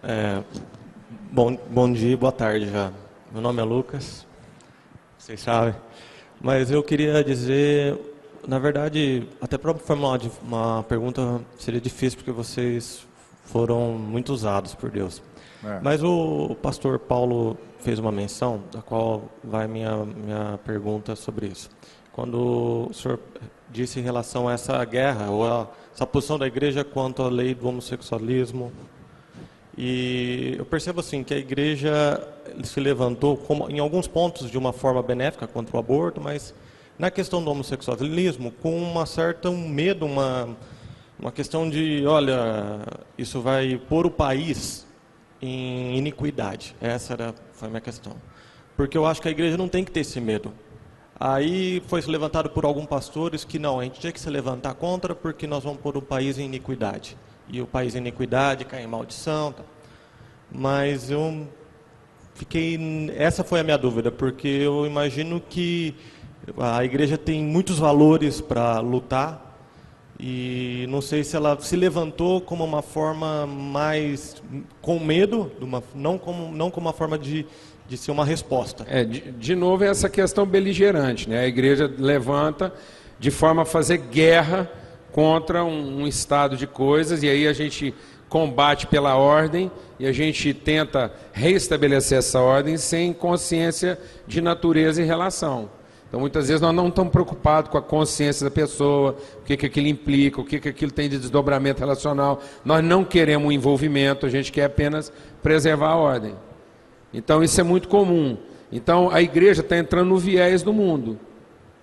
É, 0.00 0.42
bom, 1.30 1.58
bom 1.68 1.92
dia, 1.92 2.16
boa 2.16 2.30
tarde 2.30 2.70
já. 2.70 2.92
Meu 3.32 3.42
nome 3.42 3.60
é 3.60 3.64
Lucas, 3.64 4.24
vocês 5.18 5.40
sabem. 5.40 5.74
Mas 6.40 6.70
eu 6.70 6.82
queria 6.84 7.22
dizer, 7.22 7.98
na 8.46 8.60
verdade, 8.60 9.28
até 9.40 9.58
para 9.58 9.74
formular 9.74 10.20
uma 10.42 10.84
pergunta 10.84 11.42
seria 11.58 11.80
difícil 11.80 12.16
porque 12.16 12.30
vocês 12.30 13.07
foram 13.48 13.92
muito 13.92 14.32
usados 14.32 14.74
por 14.74 14.90
Deus. 14.90 15.22
É. 15.64 15.80
Mas 15.82 16.02
o 16.02 16.56
pastor 16.62 16.98
Paulo 16.98 17.56
fez 17.80 17.98
uma 17.98 18.12
menção, 18.12 18.62
da 18.72 18.80
qual 18.80 19.24
vai 19.42 19.66
minha, 19.66 20.04
minha 20.04 20.58
pergunta 20.64 21.16
sobre 21.16 21.46
isso. 21.46 21.70
Quando 22.12 22.88
o 22.90 22.94
senhor 22.94 23.18
disse 23.70 24.00
em 24.00 24.02
relação 24.02 24.48
a 24.48 24.52
essa 24.52 24.84
guerra, 24.84 25.30
ou 25.30 25.46
a, 25.46 25.68
essa 25.94 26.06
posição 26.06 26.38
da 26.38 26.46
igreja 26.46 26.84
quanto 26.84 27.22
à 27.22 27.28
lei 27.28 27.54
do 27.54 27.68
homossexualismo, 27.68 28.72
e 29.76 30.56
eu 30.58 30.64
percebo 30.64 31.00
assim 31.00 31.22
que 31.22 31.32
a 31.32 31.38
igreja 31.38 32.20
se 32.64 32.80
levantou 32.80 33.36
como, 33.36 33.70
em 33.70 33.78
alguns 33.78 34.08
pontos 34.08 34.50
de 34.50 34.58
uma 34.58 34.72
forma 34.72 35.02
benéfica 35.02 35.46
contra 35.46 35.76
o 35.76 35.78
aborto, 35.78 36.20
mas 36.20 36.52
na 36.98 37.10
questão 37.10 37.42
do 37.42 37.50
homossexualismo 37.50 38.50
com 38.50 38.76
uma 38.76 39.06
certa 39.06 39.48
um 39.48 39.68
medo, 39.68 40.04
uma 40.04 40.56
uma 41.18 41.32
questão 41.32 41.68
de, 41.68 42.04
olha, 42.06 42.80
isso 43.16 43.40
vai 43.40 43.80
pôr 43.88 44.06
o 44.06 44.10
país 44.10 44.86
em 45.42 45.96
iniquidade. 45.96 46.76
Essa 46.80 47.14
era, 47.14 47.34
foi 47.52 47.66
a 47.66 47.70
minha 47.70 47.80
questão. 47.80 48.14
Porque 48.76 48.96
eu 48.96 49.04
acho 49.04 49.20
que 49.20 49.28
a 49.28 49.30
igreja 49.30 49.56
não 49.56 49.68
tem 49.68 49.84
que 49.84 49.90
ter 49.90 50.00
esse 50.00 50.20
medo. 50.20 50.52
Aí 51.18 51.82
foi 51.88 52.00
levantado 52.02 52.50
por 52.50 52.64
alguns 52.64 52.86
pastores 52.86 53.44
que 53.44 53.58
não, 53.58 53.80
a 53.80 53.84
gente 53.84 53.98
tinha 53.98 54.12
que 54.12 54.20
se 54.20 54.30
levantar 54.30 54.74
contra 54.74 55.14
porque 55.16 55.48
nós 55.48 55.64
vamos 55.64 55.80
pôr 55.80 55.96
o 55.96 56.02
país 56.02 56.38
em 56.38 56.44
iniquidade. 56.44 57.16
E 57.48 57.60
o 57.60 57.66
país 57.66 57.96
em 57.96 57.98
iniquidade 57.98 58.64
cai 58.64 58.84
em 58.84 58.86
maldição. 58.86 59.52
Tá. 59.52 59.64
Mas 60.52 61.10
eu 61.10 61.48
fiquei. 62.34 62.78
Essa 63.16 63.42
foi 63.42 63.58
a 63.58 63.64
minha 63.64 63.76
dúvida, 63.76 64.12
porque 64.12 64.46
eu 64.46 64.86
imagino 64.86 65.40
que 65.40 65.94
a 66.56 66.84
igreja 66.84 67.18
tem 67.18 67.42
muitos 67.42 67.78
valores 67.78 68.40
para 68.40 68.78
lutar 68.78 69.47
e 70.20 70.86
não 70.88 71.00
sei 71.00 71.22
se 71.22 71.36
ela 71.36 71.58
se 71.60 71.76
levantou 71.76 72.40
como 72.40 72.64
uma 72.64 72.82
forma 72.82 73.46
mais 73.46 74.42
com 74.82 74.98
medo, 74.98 75.52
uma, 75.60 75.82
não, 75.94 76.18
como, 76.18 76.50
não 76.50 76.70
como 76.70 76.88
uma 76.88 76.92
forma 76.92 77.16
de, 77.16 77.46
de 77.88 77.96
ser 77.96 78.10
uma 78.10 78.24
resposta. 78.24 78.84
É, 78.88 79.04
de, 79.04 79.20
de 79.32 79.54
novo, 79.54 79.84
é 79.84 79.88
essa 79.88 80.08
questão 80.08 80.44
beligerante. 80.44 81.28
Né? 81.28 81.40
A 81.40 81.46
igreja 81.46 81.92
levanta 81.98 82.72
de 83.18 83.30
forma 83.30 83.62
a 83.62 83.64
fazer 83.64 83.98
guerra 83.98 84.68
contra 85.12 85.64
um, 85.64 86.02
um 86.02 86.06
estado 86.06 86.56
de 86.56 86.66
coisas, 86.66 87.22
e 87.22 87.28
aí 87.28 87.46
a 87.46 87.52
gente 87.52 87.94
combate 88.28 88.86
pela 88.86 89.16
ordem 89.16 89.70
e 89.98 90.06
a 90.06 90.12
gente 90.12 90.52
tenta 90.52 91.12
restabelecer 91.32 92.18
essa 92.18 92.40
ordem 92.40 92.76
sem 92.76 93.12
consciência 93.12 93.98
de 94.26 94.40
natureza 94.40 95.00
e 95.00 95.04
relação. 95.04 95.70
Então, 96.08 96.20
muitas 96.20 96.48
vezes, 96.48 96.62
nós 96.62 96.74
não 96.74 96.88
estamos 96.88 97.12
preocupados 97.12 97.70
com 97.70 97.76
a 97.76 97.82
consciência 97.82 98.44
da 98.44 98.50
pessoa, 98.50 99.14
o 99.40 99.44
que, 99.44 99.56
que 99.58 99.66
aquilo 99.66 99.88
implica, 99.88 100.40
o 100.40 100.44
que, 100.44 100.58
que 100.58 100.68
aquilo 100.70 100.90
tem 100.90 101.08
de 101.08 101.18
desdobramento 101.18 101.80
relacional. 101.80 102.40
Nós 102.64 102.82
não 102.82 103.04
queremos 103.04 103.48
um 103.48 103.52
envolvimento, 103.52 104.24
a 104.24 104.30
gente 104.30 104.50
quer 104.50 104.64
apenas 104.64 105.12
preservar 105.42 105.90
a 105.90 105.96
ordem. 105.96 106.34
Então, 107.12 107.42
isso 107.42 107.60
é 107.60 107.64
muito 107.64 107.88
comum. 107.88 108.38
Então, 108.72 109.10
a 109.10 109.20
igreja 109.20 109.60
está 109.60 109.76
entrando 109.76 110.08
no 110.08 110.18
viés 110.18 110.62
do 110.62 110.72
mundo. 110.72 111.18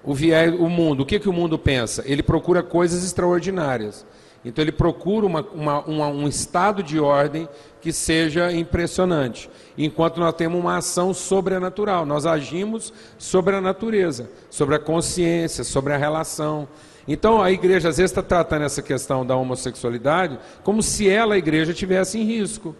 o 0.03 0.13
viés, 0.13 0.53
o 0.53 0.69
mundo, 0.69 1.01
o 1.01 1.05
que, 1.05 1.19
que 1.19 1.29
o 1.29 1.33
mundo 1.33 1.57
pensa? 1.57 2.03
Ele 2.05 2.21
procura 2.23 2.63
coisas 2.63 3.03
extraordinárias. 3.03 4.05
Então 4.45 4.63
ele 4.63 4.71
procura 4.71 5.25
uma, 5.25 5.41
uma, 5.41 5.79
uma, 5.81 6.07
um 6.07 6.27
estado 6.27 6.83
de 6.83 6.99
ordem 6.99 7.49
que 7.81 7.91
seja 7.91 8.53
impressionante, 8.53 9.49
enquanto 9.75 10.19
nós 10.19 10.35
temos 10.35 10.59
uma 10.59 10.77
ação 10.77 11.13
sobrenatural. 11.15 12.05
Nós 12.05 12.27
agimos 12.27 12.93
sobre 13.17 13.55
a 13.55 13.61
natureza, 13.61 14.29
sobre 14.49 14.75
a 14.75 14.79
consciência, 14.79 15.63
sobre 15.63 15.93
a 15.93 15.97
relação. 15.97 16.67
Então 17.07 17.41
a 17.41 17.51
igreja 17.51 17.89
às 17.89 17.97
vezes 17.97 18.11
está 18.11 18.21
tratando 18.21 18.65
essa 18.65 18.83
questão 18.83 19.25
da 19.25 19.35
homossexualidade 19.35 20.39
como 20.63 20.81
se 20.81 21.09
ela, 21.09 21.35
a 21.35 21.37
igreja, 21.37 21.73
tivesse 21.73 22.19
em 22.19 22.23
risco 22.23 22.75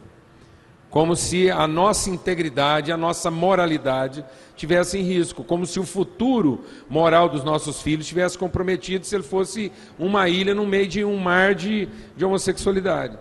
como 0.96 1.14
se 1.14 1.52
a 1.52 1.68
nossa 1.68 2.10
integridade, 2.10 2.90
a 2.90 2.96
nossa 2.96 3.30
moralidade 3.30 4.24
tivesse 4.56 4.98
em 4.98 5.02
risco, 5.02 5.44
como 5.44 5.66
se 5.66 5.78
o 5.78 5.84
futuro 5.84 6.64
moral 6.90 7.28
dos 7.28 7.44
nossos 7.44 7.82
filhos 7.82 8.08
tivesse 8.08 8.38
comprometido 8.38 9.06
se 9.06 9.14
ele 9.14 9.26
fosse 9.26 9.74
uma 10.00 10.30
ilha 10.30 10.56
no 10.56 10.66
meio 10.66 10.88
de 10.88 11.04
um 11.04 11.18
mar 11.18 11.54
de, 11.54 11.90
de 12.16 12.24
homossexualidade. 12.24 13.18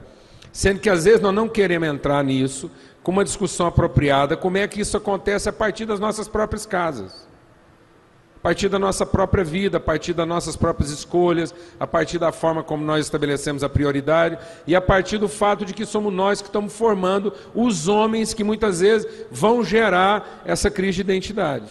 Sendo 0.52 0.78
que 0.78 0.88
às 0.88 1.02
vezes 1.02 1.20
nós 1.20 1.34
não 1.34 1.48
queremos 1.48 1.88
entrar 1.88 2.22
nisso 2.22 2.70
com 3.02 3.10
uma 3.10 3.24
discussão 3.24 3.66
apropriada, 3.66 4.36
como 4.36 4.56
é 4.56 4.68
que 4.68 4.80
isso 4.80 4.96
acontece 4.96 5.48
a 5.48 5.52
partir 5.52 5.84
das 5.84 5.98
nossas 5.98 6.28
próprias 6.28 6.64
casas 6.64 7.26
partir 8.44 8.68
da 8.68 8.78
nossa 8.78 9.06
própria 9.06 9.42
vida, 9.42 9.78
a 9.78 9.80
partir 9.80 10.12
das 10.12 10.28
nossas 10.28 10.54
próprias 10.54 10.90
escolhas, 10.90 11.54
a 11.80 11.86
partir 11.86 12.18
da 12.18 12.30
forma 12.30 12.62
como 12.62 12.84
nós 12.84 13.06
estabelecemos 13.06 13.64
a 13.64 13.70
prioridade 13.70 14.36
e 14.66 14.76
a 14.76 14.82
partir 14.82 15.16
do 15.16 15.30
fato 15.30 15.64
de 15.64 15.72
que 15.72 15.86
somos 15.86 16.12
nós 16.12 16.42
que 16.42 16.48
estamos 16.48 16.76
formando 16.76 17.32
os 17.54 17.88
homens 17.88 18.34
que 18.34 18.44
muitas 18.44 18.80
vezes 18.80 19.10
vão 19.30 19.64
gerar 19.64 20.42
essa 20.44 20.70
crise 20.70 20.96
de 20.96 21.00
identidade. 21.00 21.64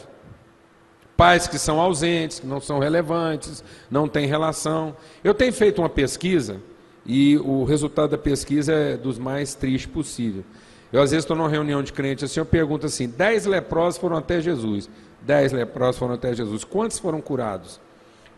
Pais 1.16 1.48
que 1.48 1.60
são 1.60 1.80
ausentes, 1.80 2.40
que 2.40 2.48
não 2.48 2.60
são 2.60 2.80
relevantes, 2.80 3.64
não 3.92 4.08
têm 4.08 4.26
relação. 4.26 4.96
Eu 5.24 5.36
tenho 5.36 5.54
feito 5.54 5.80
uma 5.80 5.90
pesquisa 5.90 6.60
e 7.06 7.38
o 7.38 7.66
resultado 7.66 8.10
da 8.10 8.18
pesquisa 8.18 8.74
é 8.74 8.98
dos 8.98 9.20
mais 9.20 9.54
tristes 9.54 9.94
possível. 9.94 10.44
Eu 10.92 11.04
às 11.04 11.12
vezes 11.12 11.24
estou 11.24 11.38
numa 11.38 11.50
reunião 11.50 11.84
de 11.84 11.94
crentes 11.94 12.24
assim, 12.24 12.40
eu 12.40 12.48
pergunto 12.48 12.88
assim: 12.88 13.08
dez 13.08 13.46
leprosos 13.46 14.00
foram 14.00 14.18
até 14.18 14.42
Jesus. 14.42 14.90
Dez 15.26 15.52
leprosos 15.52 15.98
foram 15.98 16.16
até 16.16 16.34
Jesus. 16.34 16.64
Quantos 16.64 17.00
foram 17.00 17.22
curados? 17.22 17.80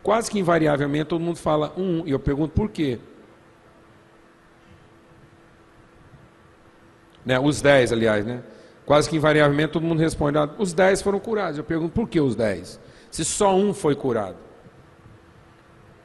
Quase 0.03 0.29
que 0.29 0.37
invariavelmente 0.37 1.05
todo 1.05 1.21
mundo 1.21 1.37
fala 1.37 1.73
um, 1.75 2.05
e 2.05 2.11
eu 2.11 2.19
pergunto 2.19 2.53
por 2.53 2.69
quê? 2.69 2.99
Né, 7.25 7.39
os 7.39 7.59
dez, 7.59 7.91
aliás, 7.91 8.23
né? 8.23 8.43
Quase 8.85 9.09
que 9.09 9.15
invariavelmente 9.15 9.73
todo 9.73 9.81
mundo 9.81 9.99
responde: 9.99 10.37
ah, 10.37 10.47
os 10.59 10.73
dez 10.73 11.01
foram 11.01 11.19
curados. 11.19 11.57
Eu 11.57 11.63
pergunto 11.63 11.91
por 11.91 12.07
que 12.07 12.21
os 12.21 12.35
dez? 12.35 12.79
Se 13.09 13.25
só 13.25 13.55
um 13.55 13.73
foi 13.73 13.95
curado. 13.95 14.37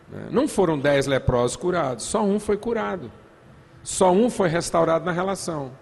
Né, 0.09 0.29
não 0.31 0.49
foram 0.49 0.79
dez 0.79 1.07
leprosos 1.07 1.57
curados, 1.57 2.05
só 2.05 2.23
um 2.23 2.41
foi 2.41 2.57
curado. 2.57 3.13
Só 3.83 4.11
um 4.11 4.31
foi 4.31 4.49
restaurado 4.49 5.05
na 5.05 5.13
relação. 5.13 5.73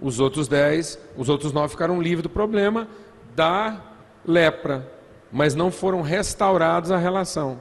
Os 0.00 0.20
outros 0.20 0.48
dez, 0.48 0.98
os 1.18 1.28
outros 1.28 1.52
nove 1.52 1.68
ficaram 1.68 2.00
livres 2.00 2.22
do 2.22 2.30
problema 2.30 2.88
da 3.34 3.89
lepra, 4.26 4.86
mas 5.32 5.54
não 5.54 5.70
foram 5.70 6.02
restaurados 6.02 6.90
a 6.90 6.96
relação. 6.96 7.58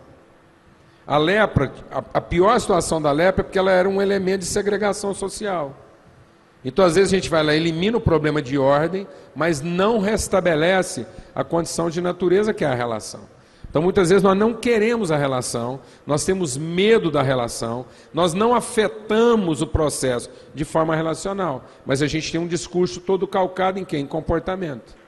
A 1.05 1.17
lepra, 1.17 1.71
a, 1.91 2.03
a 2.13 2.21
pior 2.21 2.59
situação 2.59 3.01
da 3.01 3.11
lepra 3.11 3.41
é 3.41 3.43
porque 3.43 3.59
ela 3.59 3.71
era 3.71 3.89
um 3.89 4.01
elemento 4.01 4.41
de 4.41 4.45
segregação 4.45 5.13
social. 5.13 5.75
Então, 6.63 6.83
às 6.83 6.95
vezes, 6.95 7.13
a 7.13 7.15
gente 7.15 7.29
vai 7.29 7.41
lá, 7.41 7.55
elimina 7.55 7.97
o 7.97 8.01
problema 8.01 8.41
de 8.41 8.57
ordem, 8.57 9.07
mas 9.33 9.61
não 9.61 9.99
restabelece 9.99 11.07
a 11.33 11.43
condição 11.43 11.89
de 11.89 12.01
natureza 12.01 12.53
que 12.53 12.65
é 12.65 12.67
a 12.67 12.75
relação. 12.75 13.21
Então, 13.69 13.81
muitas 13.81 14.09
vezes, 14.09 14.23
nós 14.23 14.37
não 14.37 14.53
queremos 14.53 15.11
a 15.11 15.17
relação, 15.17 15.79
nós 16.05 16.25
temos 16.25 16.57
medo 16.57 17.09
da 17.09 17.21
relação, 17.21 17.85
nós 18.13 18.33
não 18.33 18.53
afetamos 18.53 19.61
o 19.61 19.67
processo 19.67 20.29
de 20.53 20.65
forma 20.65 20.95
relacional, 20.95 21.63
mas 21.85 22.01
a 22.01 22.07
gente 22.07 22.31
tem 22.31 22.41
um 22.41 22.47
discurso 22.47 22.99
todo 22.99 23.27
calcado 23.27 23.79
em 23.79 23.85
quem? 23.85 24.01
Em 24.01 24.07
comportamento 24.07 24.98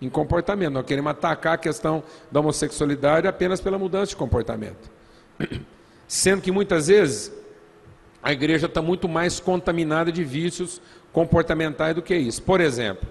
em 0.00 0.08
comportamento. 0.08 0.72
Nós 0.72 0.86
queremos 0.86 1.10
atacar 1.10 1.54
a 1.54 1.58
questão 1.58 2.02
da 2.30 2.40
homossexualidade 2.40 3.26
apenas 3.26 3.60
pela 3.60 3.78
mudança 3.78 4.10
de 4.10 4.16
comportamento. 4.16 4.90
Sendo 6.06 6.42
que 6.42 6.52
muitas 6.52 6.88
vezes 6.88 7.32
a 8.22 8.32
igreja 8.32 8.66
está 8.66 8.82
muito 8.82 9.08
mais 9.08 9.40
contaminada 9.40 10.10
de 10.10 10.24
vícios 10.24 10.80
comportamentais 11.12 11.94
do 11.94 12.02
que 12.02 12.14
isso. 12.14 12.42
Por 12.42 12.60
exemplo, 12.60 13.08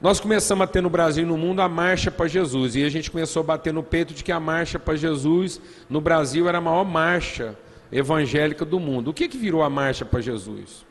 nós 0.00 0.20
começamos 0.20 0.64
a 0.64 0.66
ter 0.66 0.80
no 0.80 0.90
Brasil 0.90 1.24
e 1.24 1.26
no 1.26 1.38
mundo 1.38 1.60
a 1.62 1.68
marcha 1.68 2.10
para 2.10 2.26
Jesus, 2.26 2.76
e 2.76 2.84
a 2.84 2.90
gente 2.90 3.10
começou 3.10 3.40
a 3.40 3.44
bater 3.44 3.72
no 3.72 3.82
peito 3.82 4.12
de 4.12 4.22
que 4.22 4.30
a 4.30 4.38
marcha 4.38 4.78
para 4.78 4.94
Jesus 4.96 5.60
no 5.88 6.00
Brasil 6.00 6.48
era 6.48 6.58
a 6.58 6.60
maior 6.60 6.84
marcha 6.84 7.56
evangélica 7.90 8.64
do 8.64 8.78
mundo. 8.78 9.08
O 9.08 9.14
que, 9.14 9.28
que 9.28 9.38
virou 9.38 9.62
a 9.62 9.70
marcha 9.70 10.04
para 10.04 10.20
Jesus? 10.20 10.84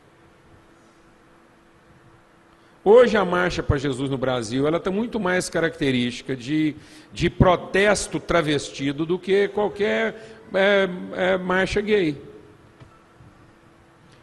Hoje 2.86 3.16
a 3.16 3.24
marcha 3.24 3.62
para 3.62 3.78
Jesus 3.78 4.10
no 4.10 4.18
Brasil 4.18 4.66
ela 4.66 4.78
tem 4.78 4.92
muito 4.92 5.18
mais 5.18 5.48
característica 5.48 6.36
de, 6.36 6.76
de 7.10 7.30
protesto 7.30 8.20
travestido 8.20 9.06
do 9.06 9.18
que 9.18 9.48
qualquer 9.48 10.42
é, 10.52 10.88
é, 11.14 11.38
marcha 11.38 11.80
gay. 11.80 12.20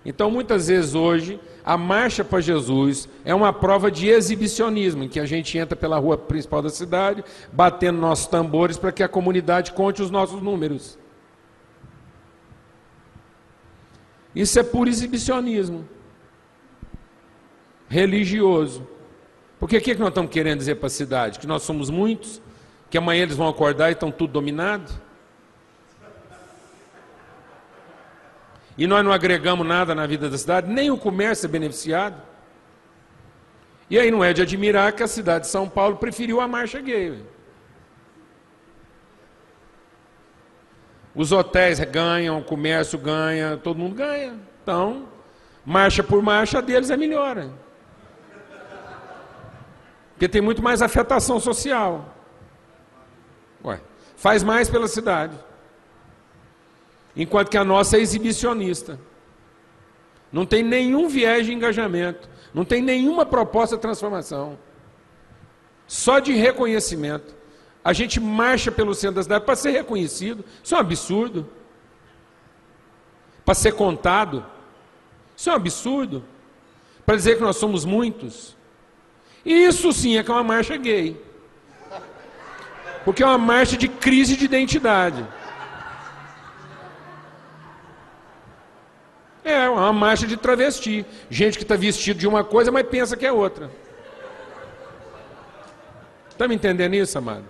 Então 0.06 0.30
muitas 0.30 0.68
vezes 0.68 0.94
hoje 0.94 1.40
a 1.66 1.76
marcha 1.76 2.24
para 2.24 2.40
Jesus 2.40 3.10
é 3.26 3.34
uma 3.34 3.52
prova 3.52 3.90
de 3.90 4.10
exibicionismo, 4.10 5.06
em 5.06 5.10
que 5.10 5.20
a 5.20 5.26
gente 5.26 5.58
entra 5.58 5.76
pela 5.76 5.98
rua 5.98 6.16
principal 6.16 6.62
da 6.62 6.70
cidade, 6.70 7.24
batendo 7.52 8.00
nossos 8.00 8.28
tambores 8.28 8.78
para 8.78 8.92
que 8.92 9.02
a 9.02 9.10
comunidade 9.10 9.72
conte 9.72 10.04
os 10.04 10.12
nossos 10.12 10.40
números. 10.40 11.00
Isso 14.36 14.60
é 14.60 14.64
puro 14.64 14.88
exibicionismo 14.88 15.88
religioso. 17.92 18.88
Porque 19.60 19.78
o 19.78 19.82
que, 19.82 19.92
é 19.92 19.94
que 19.94 20.00
nós 20.00 20.10
estamos 20.10 20.32
querendo 20.32 20.60
dizer 20.60 20.76
para 20.76 20.88
a 20.88 20.90
cidade? 20.90 21.38
Que 21.38 21.46
nós 21.46 21.62
somos 21.62 21.90
muitos? 21.90 22.42
Que 22.90 22.98
amanhã 22.98 23.24
eles 23.24 23.36
vão 23.36 23.48
acordar 23.48 23.90
e 23.90 23.94
estão 23.94 24.10
tudo 24.10 24.32
dominado? 24.32 24.92
E 28.78 28.88
nós 28.88 29.04
não 29.04 29.12
agregamos 29.12 29.68
nada 29.68 29.94
na 29.94 30.08
vida 30.08 30.30
da 30.30 30.38
cidade, 30.38 30.72
nem 30.72 30.90
o 30.90 30.98
comércio 30.98 31.46
é 31.46 31.50
beneficiado. 31.50 32.16
E 33.90 34.00
aí 34.00 34.10
não 34.10 34.24
é 34.24 34.32
de 34.32 34.42
admirar 34.42 34.94
que 34.94 35.04
a 35.04 35.08
cidade 35.08 35.44
de 35.44 35.52
São 35.52 35.68
Paulo 35.68 35.98
preferiu 35.98 36.40
a 36.40 36.48
marcha 36.48 36.80
gay. 36.80 37.22
Os 41.14 41.34
hotéis 41.34 41.78
ganham, 41.82 42.40
o 42.40 42.44
comércio 42.44 42.98
ganha, 42.98 43.58
todo 43.58 43.78
mundo 43.78 43.96
ganha. 43.96 44.40
Então, 44.64 45.10
marcha 45.66 46.02
por 46.02 46.22
marcha, 46.24 46.62
deles 46.62 46.90
é 46.90 46.96
melhor. 46.96 47.52
Porque 50.22 50.30
tem 50.30 50.42
muito 50.42 50.62
mais 50.62 50.84
afetação 50.84 51.40
social. 51.40 52.16
Ué, 53.66 53.82
faz 54.16 54.44
mais 54.44 54.70
pela 54.70 54.88
cidade. 54.88 55.36
Enquanto 57.16 57.50
que 57.50 57.58
a 57.58 57.64
nossa 57.64 57.98
é 57.98 58.02
exibicionista. 58.02 59.00
Não 60.32 60.46
tem 60.46 60.62
nenhum 60.62 61.10
viés 61.10 61.48
de 61.48 61.54
engajamento. 61.54 62.30
Não 62.54 62.64
tem 62.64 62.84
nenhuma 62.84 63.26
proposta 63.26 63.76
de 63.76 63.82
transformação. 63.82 64.60
Só 65.88 66.20
de 66.20 66.34
reconhecimento. 66.34 67.36
A 67.84 67.92
gente 67.92 68.20
marcha 68.20 68.72
pelo 68.72 68.94
centro 68.94 69.16
da 69.16 69.24
cidade 69.24 69.44
para 69.44 69.56
ser 69.56 69.72
reconhecido. 69.72 70.46
Isso 70.64 70.76
é 70.76 70.78
um 70.78 70.82
absurdo. 70.82 71.50
Para 73.44 73.56
ser 73.56 73.72
contado. 73.72 74.46
Isso 75.36 75.50
é 75.50 75.54
um 75.54 75.56
absurdo. 75.56 76.24
Para 77.08 77.16
dizer 77.16 77.38
que 77.38 77.42
nós 77.42 77.58
somos 77.58 77.86
muitos. 77.86 78.61
Isso 79.46 79.92
sim 79.92 80.18
é 80.18 80.24
que 80.24 80.32
é 80.32 80.34
uma 80.34 80.44
marcha 80.44 80.78
gay. 80.78 81.20
Porque 83.04 83.24
é 83.24 83.26
uma 83.26 83.38
marcha 83.38 83.76
de 83.76 83.88
crise 83.88 84.38
de 84.38 84.46
identidade. 84.46 85.26
É 89.44 89.68
uma 89.68 89.92
marcha 89.92 90.28
de 90.28 90.38
travesti. 90.38 91.06
Gente 91.30 91.58
que 91.58 91.64
está 91.64 91.76
vestido 91.76 92.20
de 92.20 92.28
uma 92.28 92.44
coisa, 92.44 92.72
mas 92.72 92.88
pensa 92.88 93.18
que 93.18 93.26
é 93.26 93.32
outra. 93.32 93.72
Está 96.30 96.48
me 96.48 96.56
entendendo 96.56 96.94
isso, 96.94 97.18
amado? 97.18 97.46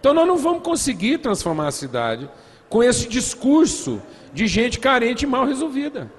Então 0.00 0.12
nós 0.14 0.26
não 0.26 0.36
vamos 0.36 0.62
conseguir 0.62 1.18
transformar 1.18 1.68
a 1.68 1.72
cidade 1.72 2.28
com 2.68 2.82
esse 2.82 3.08
discurso 3.08 4.02
de 4.32 4.46
gente 4.46 4.78
carente 4.78 5.24
e 5.24 5.26
mal 5.26 5.46
resolvida. 5.46 6.10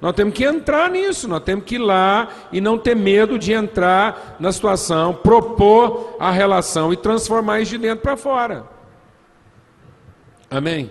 Nós 0.00 0.14
temos 0.14 0.32
que 0.34 0.44
entrar 0.44 0.88
nisso, 0.88 1.26
nós 1.26 1.42
temos 1.42 1.64
que 1.64 1.74
ir 1.74 1.78
lá 1.78 2.28
e 2.52 2.60
não 2.60 2.78
ter 2.78 2.94
medo 2.94 3.38
de 3.38 3.52
entrar 3.52 4.36
na 4.38 4.52
situação, 4.52 5.12
propor 5.12 6.16
a 6.20 6.30
relação 6.30 6.92
e 6.92 6.96
transformar 6.96 7.60
isso 7.60 7.72
de 7.72 7.78
dentro 7.78 8.02
para 8.02 8.16
fora. 8.16 8.64
Amém? 10.48 10.90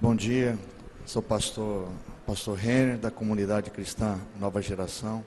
Bom 0.00 0.16
dia, 0.16 0.58
sou 1.06 1.22
pastor, 1.22 1.88
pastor 2.26 2.56
Renner, 2.56 2.98
da 2.98 3.10
comunidade 3.10 3.70
cristã 3.70 4.18
Nova 4.38 4.60
Geração. 4.60 5.24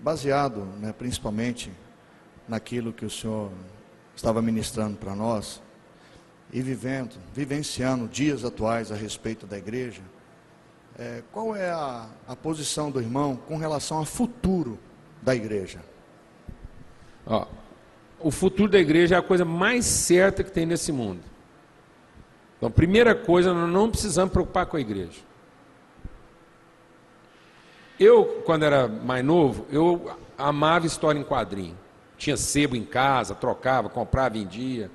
Baseado 0.00 0.60
né, 0.80 0.94
principalmente 0.96 1.70
naquilo 2.48 2.92
que 2.92 3.04
o 3.04 3.10
senhor 3.10 3.50
estava 4.16 4.40
ministrando 4.40 4.96
para 4.96 5.14
nós 5.14 5.60
e 6.52 6.62
vivendo, 6.62 7.16
vivenciando 7.34 8.08
dias 8.08 8.44
atuais 8.44 8.90
a 8.90 8.94
respeito 8.94 9.46
da 9.46 9.58
igreja, 9.58 10.00
é, 10.98 11.22
qual 11.32 11.54
é 11.54 11.70
a, 11.70 12.06
a 12.26 12.34
posição 12.34 12.90
do 12.90 13.00
irmão 13.00 13.36
com 13.36 13.56
relação 13.56 13.98
ao 13.98 14.04
futuro 14.04 14.78
da 15.22 15.34
igreja? 15.34 15.80
Ó, 17.24 17.46
o 18.18 18.30
futuro 18.32 18.70
da 18.70 18.78
igreja 18.78 19.14
é 19.14 19.18
a 19.18 19.22
coisa 19.22 19.44
mais 19.44 19.84
certa 19.84 20.42
que 20.42 20.50
tem 20.50 20.66
nesse 20.66 20.90
mundo. 20.90 21.20
Então, 22.56 22.68
primeira 22.70 23.14
coisa, 23.14 23.54
nós 23.54 23.70
não 23.70 23.88
precisamos 23.88 24.32
preocupar 24.32 24.66
com 24.66 24.76
a 24.76 24.80
igreja. 24.80 25.20
Eu, 28.00 28.42
quando 28.44 28.64
era 28.64 28.88
mais 28.88 29.24
novo, 29.24 29.66
eu 29.70 30.10
amava 30.36 30.86
história 30.86 31.18
em 31.18 31.24
quadrinho. 31.24 31.76
Tinha 32.16 32.36
sebo 32.36 32.74
em 32.74 32.84
casa, 32.84 33.34
trocava, 33.36 33.88
comprava, 33.88 34.30
vendia. 34.30 34.90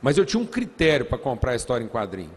Mas 0.00 0.16
eu 0.16 0.24
tinha 0.24 0.40
um 0.40 0.46
critério 0.46 1.06
para 1.06 1.18
comprar 1.18 1.56
história 1.56 1.84
em 1.84 1.88
quadrinho. 1.88 2.30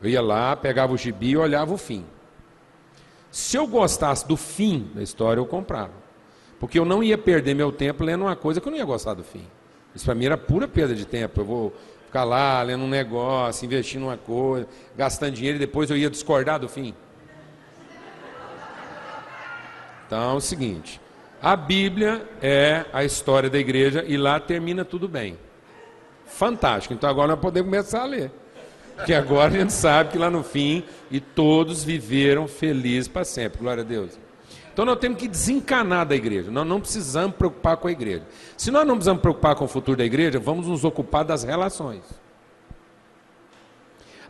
Eu 0.00 0.08
ia 0.08 0.22
lá, 0.22 0.54
pegava 0.54 0.92
o 0.92 0.96
gibi 0.96 1.30
e 1.30 1.36
olhava 1.36 1.72
o 1.74 1.78
fim. 1.78 2.04
Se 3.30 3.56
eu 3.56 3.66
gostasse 3.66 4.26
do 4.26 4.36
fim 4.36 4.90
da 4.94 5.02
história, 5.02 5.40
eu 5.40 5.46
comprava. 5.46 5.92
Porque 6.58 6.78
eu 6.78 6.84
não 6.84 7.02
ia 7.02 7.16
perder 7.18 7.54
meu 7.54 7.70
tempo 7.70 8.04
lendo 8.04 8.22
uma 8.22 8.36
coisa 8.36 8.60
que 8.60 8.66
eu 8.66 8.70
não 8.70 8.78
ia 8.78 8.84
gostar 8.84 9.14
do 9.14 9.24
fim. 9.24 9.46
Isso 9.94 10.04
para 10.04 10.14
mim 10.14 10.26
era 10.26 10.36
pura 10.36 10.66
perda 10.66 10.94
de 10.94 11.04
tempo. 11.04 11.40
Eu 11.40 11.44
vou 11.44 11.72
ficar 12.06 12.24
lá 12.24 12.62
lendo 12.62 12.84
um 12.84 12.88
negócio, 12.88 13.64
investindo 13.64 14.04
uma 14.04 14.16
coisa, 14.16 14.66
gastando 14.96 15.32
dinheiro 15.32 15.56
e 15.56 15.60
depois 15.60 15.90
eu 15.90 15.96
ia 15.96 16.10
discordar 16.10 16.58
do 16.58 16.68
fim. 16.68 16.94
Então 20.06 20.32
é 20.32 20.34
o 20.34 20.40
seguinte: 20.40 21.00
a 21.40 21.54
Bíblia 21.54 22.26
é 22.42 22.86
a 22.92 23.04
história 23.04 23.50
da 23.50 23.58
igreja 23.58 24.04
e 24.06 24.16
lá 24.16 24.40
termina 24.40 24.84
tudo 24.84 25.06
bem. 25.06 25.38
Fantástico. 26.26 26.94
Então 26.94 27.08
agora 27.08 27.28
nós 27.28 27.40
podemos 27.40 27.70
começar 27.70 28.02
a 28.02 28.06
ler. 28.06 28.32
Porque 28.98 29.14
agora 29.14 29.46
a 29.46 29.58
gente 29.58 29.72
sabe 29.72 30.10
que 30.10 30.18
lá 30.18 30.28
no 30.28 30.42
fim 30.42 30.82
e 31.08 31.20
todos 31.20 31.84
viveram 31.84 32.48
felizes 32.48 33.06
para 33.06 33.24
sempre. 33.24 33.60
Glória 33.60 33.84
a 33.84 33.86
Deus. 33.86 34.18
Então 34.72 34.84
nós 34.84 34.98
temos 34.98 35.18
que 35.18 35.28
desencanar 35.28 36.04
da 36.04 36.16
igreja. 36.16 36.50
Nós 36.50 36.66
não 36.66 36.80
precisamos 36.80 37.36
preocupar 37.36 37.76
com 37.76 37.86
a 37.86 37.92
igreja. 37.92 38.24
Se 38.56 38.72
nós 38.72 38.84
não 38.84 38.94
precisamos 38.94 39.22
preocupar 39.22 39.54
com 39.54 39.64
o 39.64 39.68
futuro 39.68 39.96
da 39.96 40.04
igreja, 40.04 40.40
vamos 40.40 40.66
nos 40.66 40.84
ocupar 40.84 41.24
das 41.24 41.44
relações. 41.44 42.02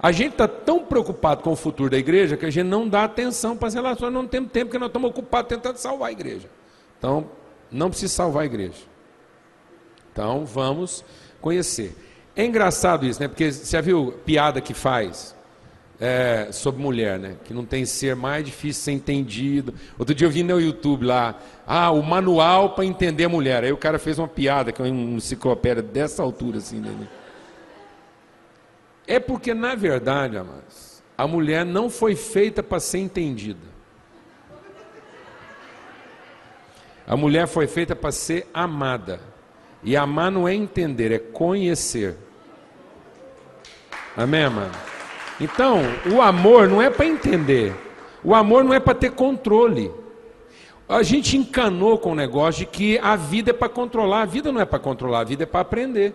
A 0.00 0.12
gente 0.12 0.32
está 0.32 0.46
tão 0.46 0.84
preocupado 0.84 1.42
com 1.42 1.52
o 1.52 1.56
futuro 1.56 1.90
da 1.90 1.98
igreja 1.98 2.36
que 2.36 2.44
a 2.46 2.50
gente 2.50 2.66
não 2.66 2.86
dá 2.86 3.04
atenção 3.04 3.56
para 3.56 3.68
as 3.68 3.74
relações, 3.74 4.12
não 4.12 4.26
temos 4.26 4.52
tempo, 4.52 4.66
porque 4.66 4.78
nós 4.78 4.88
estamos 4.88 5.10
ocupados 5.10 5.48
tentando 5.48 5.76
salvar 5.78 6.10
a 6.10 6.12
igreja. 6.12 6.48
Então, 6.98 7.26
não 7.70 7.88
precisa 7.88 8.12
salvar 8.12 8.42
a 8.42 8.46
igreja. 8.46 8.84
Então, 10.12 10.44
vamos 10.44 11.04
conhecer. 11.40 11.96
É 12.38 12.44
engraçado 12.44 13.04
isso, 13.04 13.20
né? 13.20 13.26
Porque 13.26 13.50
você 13.50 13.72
já 13.72 13.80
viu 13.80 14.14
piada 14.24 14.60
que 14.60 14.72
faz 14.72 15.34
é, 15.98 16.50
sobre 16.52 16.80
mulher, 16.80 17.18
né? 17.18 17.34
Que 17.42 17.52
não 17.52 17.64
tem 17.64 17.84
ser 17.84 18.14
mais 18.14 18.44
difícil 18.44 18.80
ser 18.80 18.92
entendido. 18.92 19.74
Outro 19.98 20.14
dia 20.14 20.24
eu 20.24 20.30
vi 20.30 20.44
no 20.44 20.60
YouTube 20.60 21.04
lá, 21.04 21.36
ah, 21.66 21.90
o 21.90 22.00
manual 22.00 22.76
para 22.76 22.84
entender 22.84 23.24
a 23.24 23.28
mulher. 23.28 23.64
Aí 23.64 23.72
o 23.72 23.76
cara 23.76 23.98
fez 23.98 24.20
uma 24.20 24.28
piada, 24.28 24.70
que 24.70 24.80
é 24.80 24.84
uma 24.84 25.16
enciclopédia 25.16 25.82
dessa 25.82 26.22
altura, 26.22 26.58
assim, 26.58 26.78
né? 26.78 27.08
É 29.04 29.18
porque, 29.18 29.52
na 29.52 29.74
verdade, 29.74 30.38
amados, 30.38 31.02
a 31.16 31.26
mulher 31.26 31.66
não 31.66 31.90
foi 31.90 32.14
feita 32.14 32.62
para 32.62 32.78
ser 32.78 32.98
entendida. 32.98 33.66
A 37.04 37.16
mulher 37.16 37.48
foi 37.48 37.66
feita 37.66 37.96
para 37.96 38.12
ser 38.12 38.46
amada. 38.54 39.18
E 39.82 39.96
amar 39.96 40.30
não 40.30 40.46
é 40.46 40.54
entender, 40.54 41.10
é 41.10 41.18
conhecer. 41.18 42.27
Amém, 44.18 44.50
mano? 44.50 44.72
Então, 45.40 45.80
o 46.12 46.20
amor 46.20 46.66
não 46.66 46.82
é 46.82 46.90
para 46.90 47.06
entender. 47.06 47.72
O 48.24 48.34
amor 48.34 48.64
não 48.64 48.74
é 48.74 48.80
para 48.80 48.92
ter 48.92 49.12
controle. 49.12 49.92
A 50.88 51.04
gente 51.04 51.36
encanou 51.36 51.96
com 51.98 52.10
o 52.10 52.14
negócio 52.16 52.64
de 52.64 52.66
que 52.66 52.98
a 52.98 53.14
vida 53.14 53.50
é 53.50 53.52
para 53.52 53.68
controlar. 53.68 54.22
A 54.22 54.26
vida 54.26 54.50
não 54.50 54.60
é 54.60 54.64
para 54.64 54.80
controlar, 54.80 55.20
a 55.20 55.24
vida 55.24 55.44
é 55.44 55.46
para 55.46 55.60
aprender. 55.60 56.14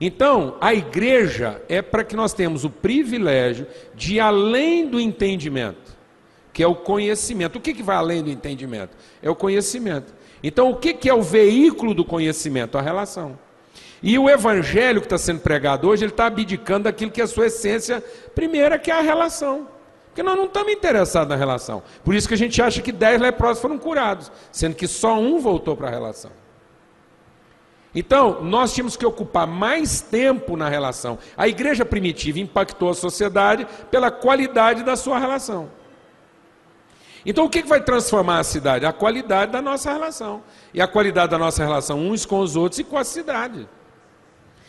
Então, 0.00 0.56
a 0.62 0.72
igreja 0.72 1.60
é 1.68 1.82
para 1.82 2.02
que 2.02 2.16
nós 2.16 2.32
tenhamos 2.32 2.64
o 2.64 2.70
privilégio 2.70 3.66
de 3.94 4.18
além 4.18 4.88
do 4.88 4.98
entendimento, 4.98 5.94
que 6.54 6.62
é 6.62 6.66
o 6.66 6.74
conhecimento. 6.74 7.56
O 7.56 7.60
que, 7.60 7.74
que 7.74 7.82
vai 7.82 7.96
além 7.96 8.22
do 8.22 8.30
entendimento? 8.30 8.96
É 9.20 9.28
o 9.28 9.36
conhecimento. 9.36 10.14
Então, 10.42 10.70
o 10.70 10.76
que, 10.76 10.94
que 10.94 11.10
é 11.10 11.14
o 11.14 11.20
veículo 11.20 11.92
do 11.92 12.04
conhecimento? 12.04 12.78
A 12.78 12.80
relação. 12.80 13.38
E 14.02 14.18
o 14.18 14.28
evangelho 14.28 15.00
que 15.00 15.06
está 15.06 15.18
sendo 15.18 15.40
pregado 15.40 15.88
hoje, 15.88 16.04
ele 16.04 16.12
está 16.12 16.26
abdicando 16.26 16.84
daquilo 16.84 17.10
que 17.10 17.20
é 17.20 17.24
a 17.24 17.28
sua 17.28 17.46
essência 17.46 18.02
primeira, 18.34 18.78
que 18.78 18.90
é 18.90 18.94
a 18.94 19.00
relação. 19.00 19.68
Porque 20.06 20.22
nós 20.22 20.36
não 20.36 20.46
estamos 20.46 20.72
interessados 20.72 21.28
na 21.28 21.36
relação. 21.36 21.82
Por 22.04 22.14
isso 22.14 22.26
que 22.26 22.34
a 22.34 22.38
gente 22.38 22.60
acha 22.62 22.80
que 22.80 22.92
dez 22.92 23.20
leprosos 23.20 23.60
foram 23.60 23.78
curados, 23.78 24.32
sendo 24.50 24.74
que 24.74 24.86
só 24.86 25.18
um 25.18 25.38
voltou 25.38 25.76
para 25.76 25.88
a 25.88 25.90
relação. 25.90 26.30
Então, 27.94 28.42
nós 28.42 28.74
tínhamos 28.74 28.96
que 28.96 29.06
ocupar 29.06 29.46
mais 29.46 30.02
tempo 30.02 30.56
na 30.56 30.68
relação. 30.68 31.18
A 31.36 31.48
igreja 31.48 31.84
primitiva 31.84 32.38
impactou 32.38 32.90
a 32.90 32.94
sociedade 32.94 33.66
pela 33.90 34.10
qualidade 34.10 34.82
da 34.82 34.96
sua 34.96 35.18
relação. 35.18 35.70
Então, 37.24 37.46
o 37.46 37.50
que 37.50 37.62
vai 37.62 37.82
transformar 37.82 38.38
a 38.38 38.44
cidade? 38.44 38.84
A 38.84 38.92
qualidade 38.92 39.50
da 39.50 39.62
nossa 39.62 39.90
relação. 39.92 40.42
E 40.72 40.80
a 40.80 40.86
qualidade 40.86 41.30
da 41.30 41.38
nossa 41.38 41.64
relação 41.64 41.98
uns 41.98 42.26
com 42.26 42.38
os 42.40 42.54
outros 42.54 42.78
e 42.78 42.84
com 42.84 42.98
a 42.98 43.04
cidade. 43.04 43.66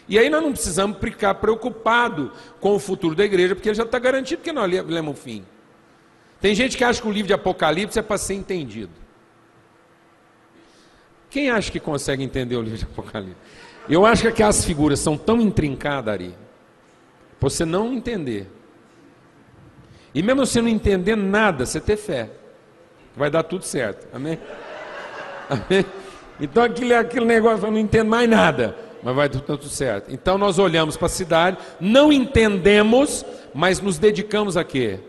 E 0.08 0.18
aí 0.18 0.30
nós 0.30 0.42
não 0.42 0.52
precisamos 0.52 0.98
ficar 1.00 1.36
preocupados 1.36 2.32
com 2.60 2.76
o 2.76 2.80
futuro 2.80 3.14
da 3.14 3.26
igreja, 3.26 3.56
porque 3.56 3.74
já 3.74 3.84
está 3.84 4.00
garantido 4.00 4.42
que 4.42 4.52
nós 4.52 4.72
lemos 4.72 5.18
o 5.18 5.22
fim. 5.22 5.46
Tem 6.40 6.56
gente 6.56 6.78
que 6.78 6.84
acha 6.84 7.02
que 7.02 7.08
o 7.08 7.12
livro 7.12 7.28
de 7.28 7.34
Apocalipse 7.34 8.00
é 8.00 8.02
para 8.02 8.18
ser 8.18 8.36
entendido. 8.36 8.92
Quem 11.30 11.50
acha 11.50 11.72
que 11.72 11.80
consegue 11.80 12.24
entender 12.24 12.56
o 12.56 12.62
livro 12.62 12.78
de 12.78 12.86
Apocalipse? 12.86 13.38
Eu 13.90 14.06
acho 14.06 14.22
que 14.22 14.28
aquelas 14.28 14.64
figuras 14.64 15.00
são 15.00 15.18
tão 15.18 15.42
intrincadas, 15.42 16.14
Ari, 16.14 16.36
para 17.40 17.50
você 17.50 17.66
não 17.66 17.94
entender. 17.94 18.48
E 20.14 20.22
mesmo 20.24 20.46
você 20.46 20.62
não 20.62 20.70
entender 20.70 21.16
nada, 21.16 21.66
você 21.66 21.80
ter 21.80 21.98
fé. 21.98 22.30
Vai 23.16 23.30
dar 23.30 23.44
tudo 23.44 23.64
certo. 23.66 24.08
Amém? 24.14 24.40
Amém? 25.50 25.86
Então 26.40 26.64
aquele, 26.64 26.94
aquele 26.94 27.26
negócio, 27.26 27.66
eu 27.66 27.72
não 27.72 27.80
entendo 27.80 28.10
mais 28.10 28.30
nada, 28.30 28.76
mas 29.04 29.16
vai 29.16 29.30
dar 29.30 29.42
tudo 29.42 29.70
certo. 29.70 30.14
Então 30.14 30.38
nós 30.38 30.60
olhamos 30.60 30.98
para 30.98 31.06
a 31.06 31.10
cidade, 31.10 31.58
não 31.80 32.12
entendemos, 32.12 33.26
mas 33.54 33.80
nos 33.80 33.98
dedicamos 33.98 34.58
a 34.58 34.64
quê? 34.64 35.00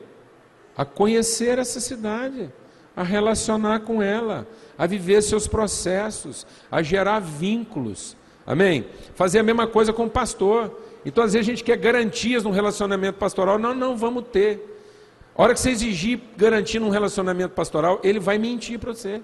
A 0.76 0.84
conhecer 0.84 1.58
essa 1.58 1.80
cidade, 1.80 2.52
a 2.96 3.02
relacionar 3.02 3.80
com 3.80 4.02
ela, 4.02 4.46
a 4.76 4.86
viver 4.86 5.22
seus 5.22 5.46
processos, 5.46 6.46
a 6.70 6.82
gerar 6.82 7.20
vínculos. 7.20 8.16
Amém? 8.46 8.86
Fazer 9.14 9.40
a 9.40 9.42
mesma 9.42 9.66
coisa 9.66 9.92
com 9.92 10.06
o 10.06 10.10
pastor. 10.10 10.80
Então, 11.04 11.22
às 11.22 11.32
vezes, 11.32 11.46
a 11.46 11.50
gente 11.50 11.62
quer 11.62 11.76
garantias 11.76 12.44
no 12.44 12.50
relacionamento 12.50 13.18
pastoral. 13.18 13.58
Não, 13.58 13.74
não 13.74 13.96
vamos 13.96 14.24
ter. 14.32 14.78
A 15.36 15.42
hora 15.42 15.54
que 15.54 15.60
você 15.60 15.70
exigir 15.70 16.20
garantia 16.36 16.80
num 16.80 16.88
relacionamento 16.88 17.54
pastoral, 17.54 18.00
ele 18.02 18.18
vai 18.18 18.38
mentir 18.38 18.78
para 18.78 18.92
você. 18.92 19.22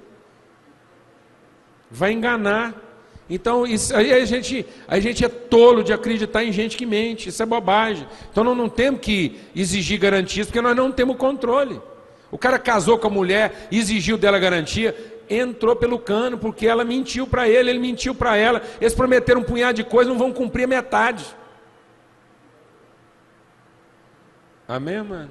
Vai 1.91 2.13
enganar. 2.13 2.75
Então, 3.29 3.67
isso, 3.67 3.97
aí 3.97 4.13
a 4.13 4.25
gente, 4.25 4.67
a 4.87 5.01
gente 5.01 5.25
é 5.25 5.29
tolo 5.29 5.83
de 5.83 5.93
acreditar 5.93 6.45
em 6.45 6.53
gente 6.53 6.77
que 6.77 6.85
mente. 6.85 7.31
Isso 7.31 7.43
é 7.43 7.47
bobagem. 7.47 8.07
Então, 8.31 8.45
nós 8.45 8.57
não 8.57 8.69
temos 8.69 9.01
que 9.01 9.41
exigir 9.57 9.99
garantias, 9.99 10.47
porque 10.47 10.61
nós 10.61 10.77
não 10.77 10.93
temos 10.93 11.17
controle. 11.17 11.81
O 12.31 12.37
cara 12.37 12.59
casou 12.59 12.99
com 12.99 13.07
a 13.07 13.11
mulher, 13.11 13.69
exigiu 13.71 14.19
dela 14.19 14.39
garantia 14.39 14.95
entrou 15.29 15.75
pelo 15.75 15.99
cano, 15.99 16.39
porque 16.39 16.67
ela 16.67 16.85
mentiu 16.85 17.27
para 17.27 17.49
ele, 17.49 17.71
ele 17.71 17.79
mentiu 17.79 18.15
para 18.15 18.37
ela. 18.37 18.63
Eles 18.81 18.95
prometeram 18.95 19.41
um 19.41 19.45
punhado 19.45 19.77
de 19.77 19.85
coisas, 19.85 20.13
não 20.13 20.19
vão 20.19 20.33
cumprir 20.33 20.65
a 20.65 20.69
metade. 20.69 21.25
Amém, 24.67 25.03
mano? 25.03 25.31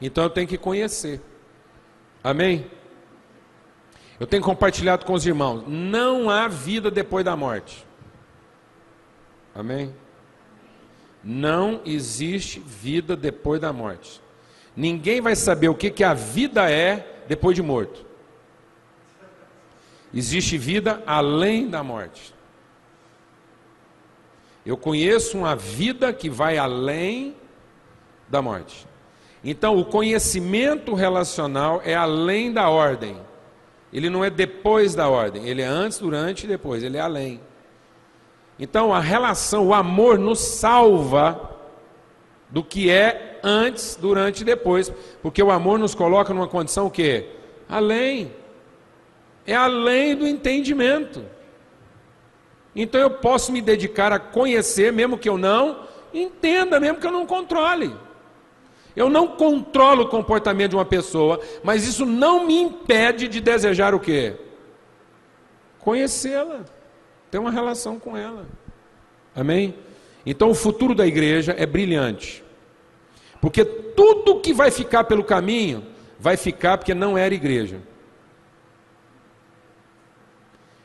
Então 0.00 0.24
eu 0.24 0.30
tenho 0.30 0.46
que 0.46 0.58
conhecer. 0.58 1.20
Amém? 2.22 2.70
Eu 4.18 4.26
tenho 4.26 4.42
compartilhado 4.42 5.04
com 5.04 5.12
os 5.12 5.26
irmãos. 5.26 5.64
Não 5.66 6.30
há 6.30 6.48
vida 6.48 6.90
depois 6.90 7.24
da 7.24 7.36
morte. 7.36 7.86
Amém? 9.54 9.94
Não 11.22 11.80
existe 11.84 12.60
vida 12.60 13.16
depois 13.16 13.60
da 13.60 13.72
morte. 13.72 14.20
Ninguém 14.76 15.20
vai 15.20 15.34
saber 15.34 15.68
o 15.68 15.74
que, 15.74 15.90
que 15.90 16.04
a 16.04 16.14
vida 16.14 16.70
é 16.70 17.24
depois 17.26 17.56
de 17.56 17.62
morto. 17.62 18.04
Existe 20.14 20.56
vida 20.56 21.02
além 21.06 21.68
da 21.68 21.82
morte. 21.82 22.34
Eu 24.64 24.76
conheço 24.76 25.38
uma 25.38 25.54
vida 25.54 26.12
que 26.12 26.28
vai 26.30 26.58
além 26.58 27.36
da 28.28 28.40
morte. 28.40 28.86
Então, 29.44 29.78
o 29.78 29.84
conhecimento 29.84 30.94
relacional 30.94 31.80
é 31.84 31.94
além 31.94 32.52
da 32.52 32.68
ordem. 32.68 33.16
Ele 33.92 34.10
não 34.10 34.24
é 34.24 34.30
depois 34.30 34.94
da 34.94 35.08
ordem, 35.08 35.48
ele 35.48 35.62
é 35.62 35.66
antes, 35.66 35.98
durante 35.98 36.44
e 36.44 36.46
depois, 36.46 36.82
ele 36.82 36.96
é 36.96 37.00
além. 37.00 37.40
Então 38.58 38.92
a 38.92 39.00
relação, 39.00 39.68
o 39.68 39.74
amor 39.74 40.18
nos 40.18 40.38
salva 40.38 41.56
do 42.48 42.62
que 42.62 42.90
é 42.90 43.38
antes, 43.42 43.96
durante 44.00 44.40
e 44.40 44.44
depois, 44.44 44.92
porque 45.22 45.42
o 45.42 45.50
amor 45.50 45.78
nos 45.78 45.94
coloca 45.94 46.32
numa 46.32 46.48
condição 46.48 46.86
o 46.86 46.90
quê? 46.90 47.28
Além. 47.68 48.32
É 49.46 49.54
além 49.54 50.16
do 50.16 50.26
entendimento. 50.26 51.24
Então 52.74 53.00
eu 53.00 53.10
posso 53.10 53.52
me 53.52 53.60
dedicar 53.60 54.12
a 54.12 54.18
conhecer, 54.18 54.92
mesmo 54.92 55.18
que 55.18 55.28
eu 55.28 55.38
não 55.38 55.86
entenda, 56.12 56.80
mesmo 56.80 56.98
que 56.98 57.06
eu 57.06 57.12
não 57.12 57.26
controle. 57.26 57.94
Eu 58.96 59.10
não 59.10 59.28
controlo 59.28 60.04
o 60.04 60.08
comportamento 60.08 60.70
de 60.70 60.76
uma 60.76 60.84
pessoa, 60.84 61.38
mas 61.62 61.86
isso 61.86 62.06
não 62.06 62.46
me 62.46 62.58
impede 62.58 63.28
de 63.28 63.42
desejar 63.42 63.94
o 63.94 64.00
quê? 64.00 64.34
Conhecê-la, 65.78 66.64
ter 67.30 67.38
uma 67.38 67.50
relação 67.50 67.98
com 67.98 68.16
ela. 68.16 68.46
Amém? 69.34 69.74
Então 70.24 70.50
o 70.50 70.54
futuro 70.54 70.94
da 70.94 71.06
igreja 71.06 71.54
é 71.58 71.66
brilhante. 71.66 72.42
Porque 73.38 73.64
tudo 73.64 74.40
que 74.40 74.54
vai 74.54 74.70
ficar 74.70 75.04
pelo 75.04 75.22
caminho, 75.22 75.84
vai 76.18 76.38
ficar 76.38 76.78
porque 76.78 76.94
não 76.94 77.18
era 77.18 77.34
igreja. 77.34 77.78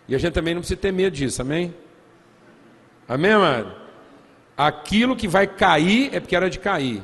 E 0.05 0.13
a 0.13 0.17
gente 0.17 0.33
também 0.33 0.53
não 0.53 0.61
precisa 0.61 0.79
ter 0.79 0.91
medo 0.91 1.15
disso, 1.15 1.41
amém? 1.41 1.73
Amém, 3.07 3.31
amado? 3.31 3.73
Aquilo 4.57 5.15
que 5.15 5.27
vai 5.27 5.47
cair 5.47 6.13
é 6.13 6.19
porque 6.19 6.35
era 6.35 6.49
de 6.49 6.59
cair. 6.59 7.01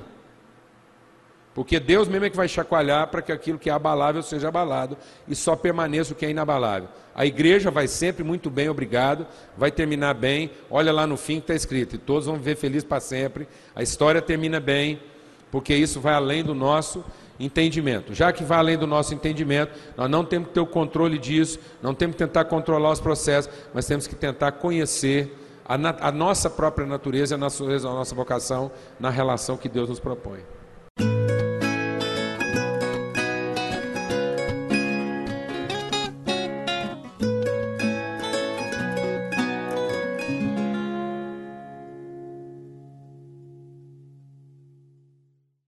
Porque 1.58 1.80
Deus 1.80 2.08
mesmo 2.08 2.24
é 2.24 2.30
que 2.30 2.38
vai 2.38 2.48
chacoalhar 2.48 3.08
para 3.08 3.20
que 3.20 3.32
aquilo 3.32 3.58
que 3.58 3.68
é 3.68 3.74
abalável 3.74 4.22
seja 4.22 4.48
abalado 4.48 4.96
e 5.28 5.36
só 5.36 5.56
permaneça 5.56 6.14
o 6.14 6.16
que 6.16 6.24
é 6.24 6.30
inabalável. 6.30 6.88
A 7.16 7.26
igreja 7.26 7.72
vai 7.72 7.88
sempre 7.88 8.24
muito 8.24 8.48
bem, 8.52 8.70
obrigado, 8.70 9.26
vai 9.58 9.72
terminar 9.72 10.14
bem. 10.14 10.52
Olha 10.70 10.94
lá 10.94 11.08
no 11.08 11.18
fim 11.18 11.38
que 11.38 11.46
está 11.46 11.56
escrito: 11.56 11.96
e 11.96 11.98
todos 11.98 12.28
vão 12.28 12.36
viver 12.36 12.58
felizes 12.58 12.84
para 12.84 13.00
sempre. 13.00 13.48
A 13.76 13.82
história 13.82 14.22
termina 14.22 14.60
bem, 14.60 15.02
porque 15.50 15.74
isso 15.74 16.00
vai 16.00 16.14
além 16.14 16.44
do 16.44 16.54
nosso 16.54 17.04
entendimento. 17.40 18.14
Já 18.14 18.32
que 18.32 18.44
vai 18.44 18.60
além 18.60 18.78
do 18.78 18.86
nosso 18.86 19.16
entendimento, 19.16 19.72
nós 19.98 20.08
não 20.08 20.24
temos 20.24 20.50
que 20.50 20.54
ter 20.54 20.60
o 20.60 20.68
controle 20.68 21.18
disso, 21.18 21.58
não 21.82 21.96
temos 21.96 22.18
que 22.18 22.20
tentar 22.20 22.46
controlar 22.46 22.92
os 22.92 23.00
processos, 23.00 23.52
mas 23.74 23.88
temos 23.88 24.06
que 24.06 24.14
tentar 24.14 24.52
conhecer 24.52 25.36
a, 25.66 25.74
a 26.08 26.12
nossa 26.12 26.52
própria 26.52 26.86
natureza, 26.86 27.34
a 27.34 27.38
nossa, 27.40 27.64
a 27.64 27.80
nossa 27.80 28.14
vocação 28.14 28.72
na 29.00 29.10
relação 29.10 29.58
que 29.58 29.68
Deus 29.68 29.90
nos 29.90 30.00
propõe. 30.00 30.42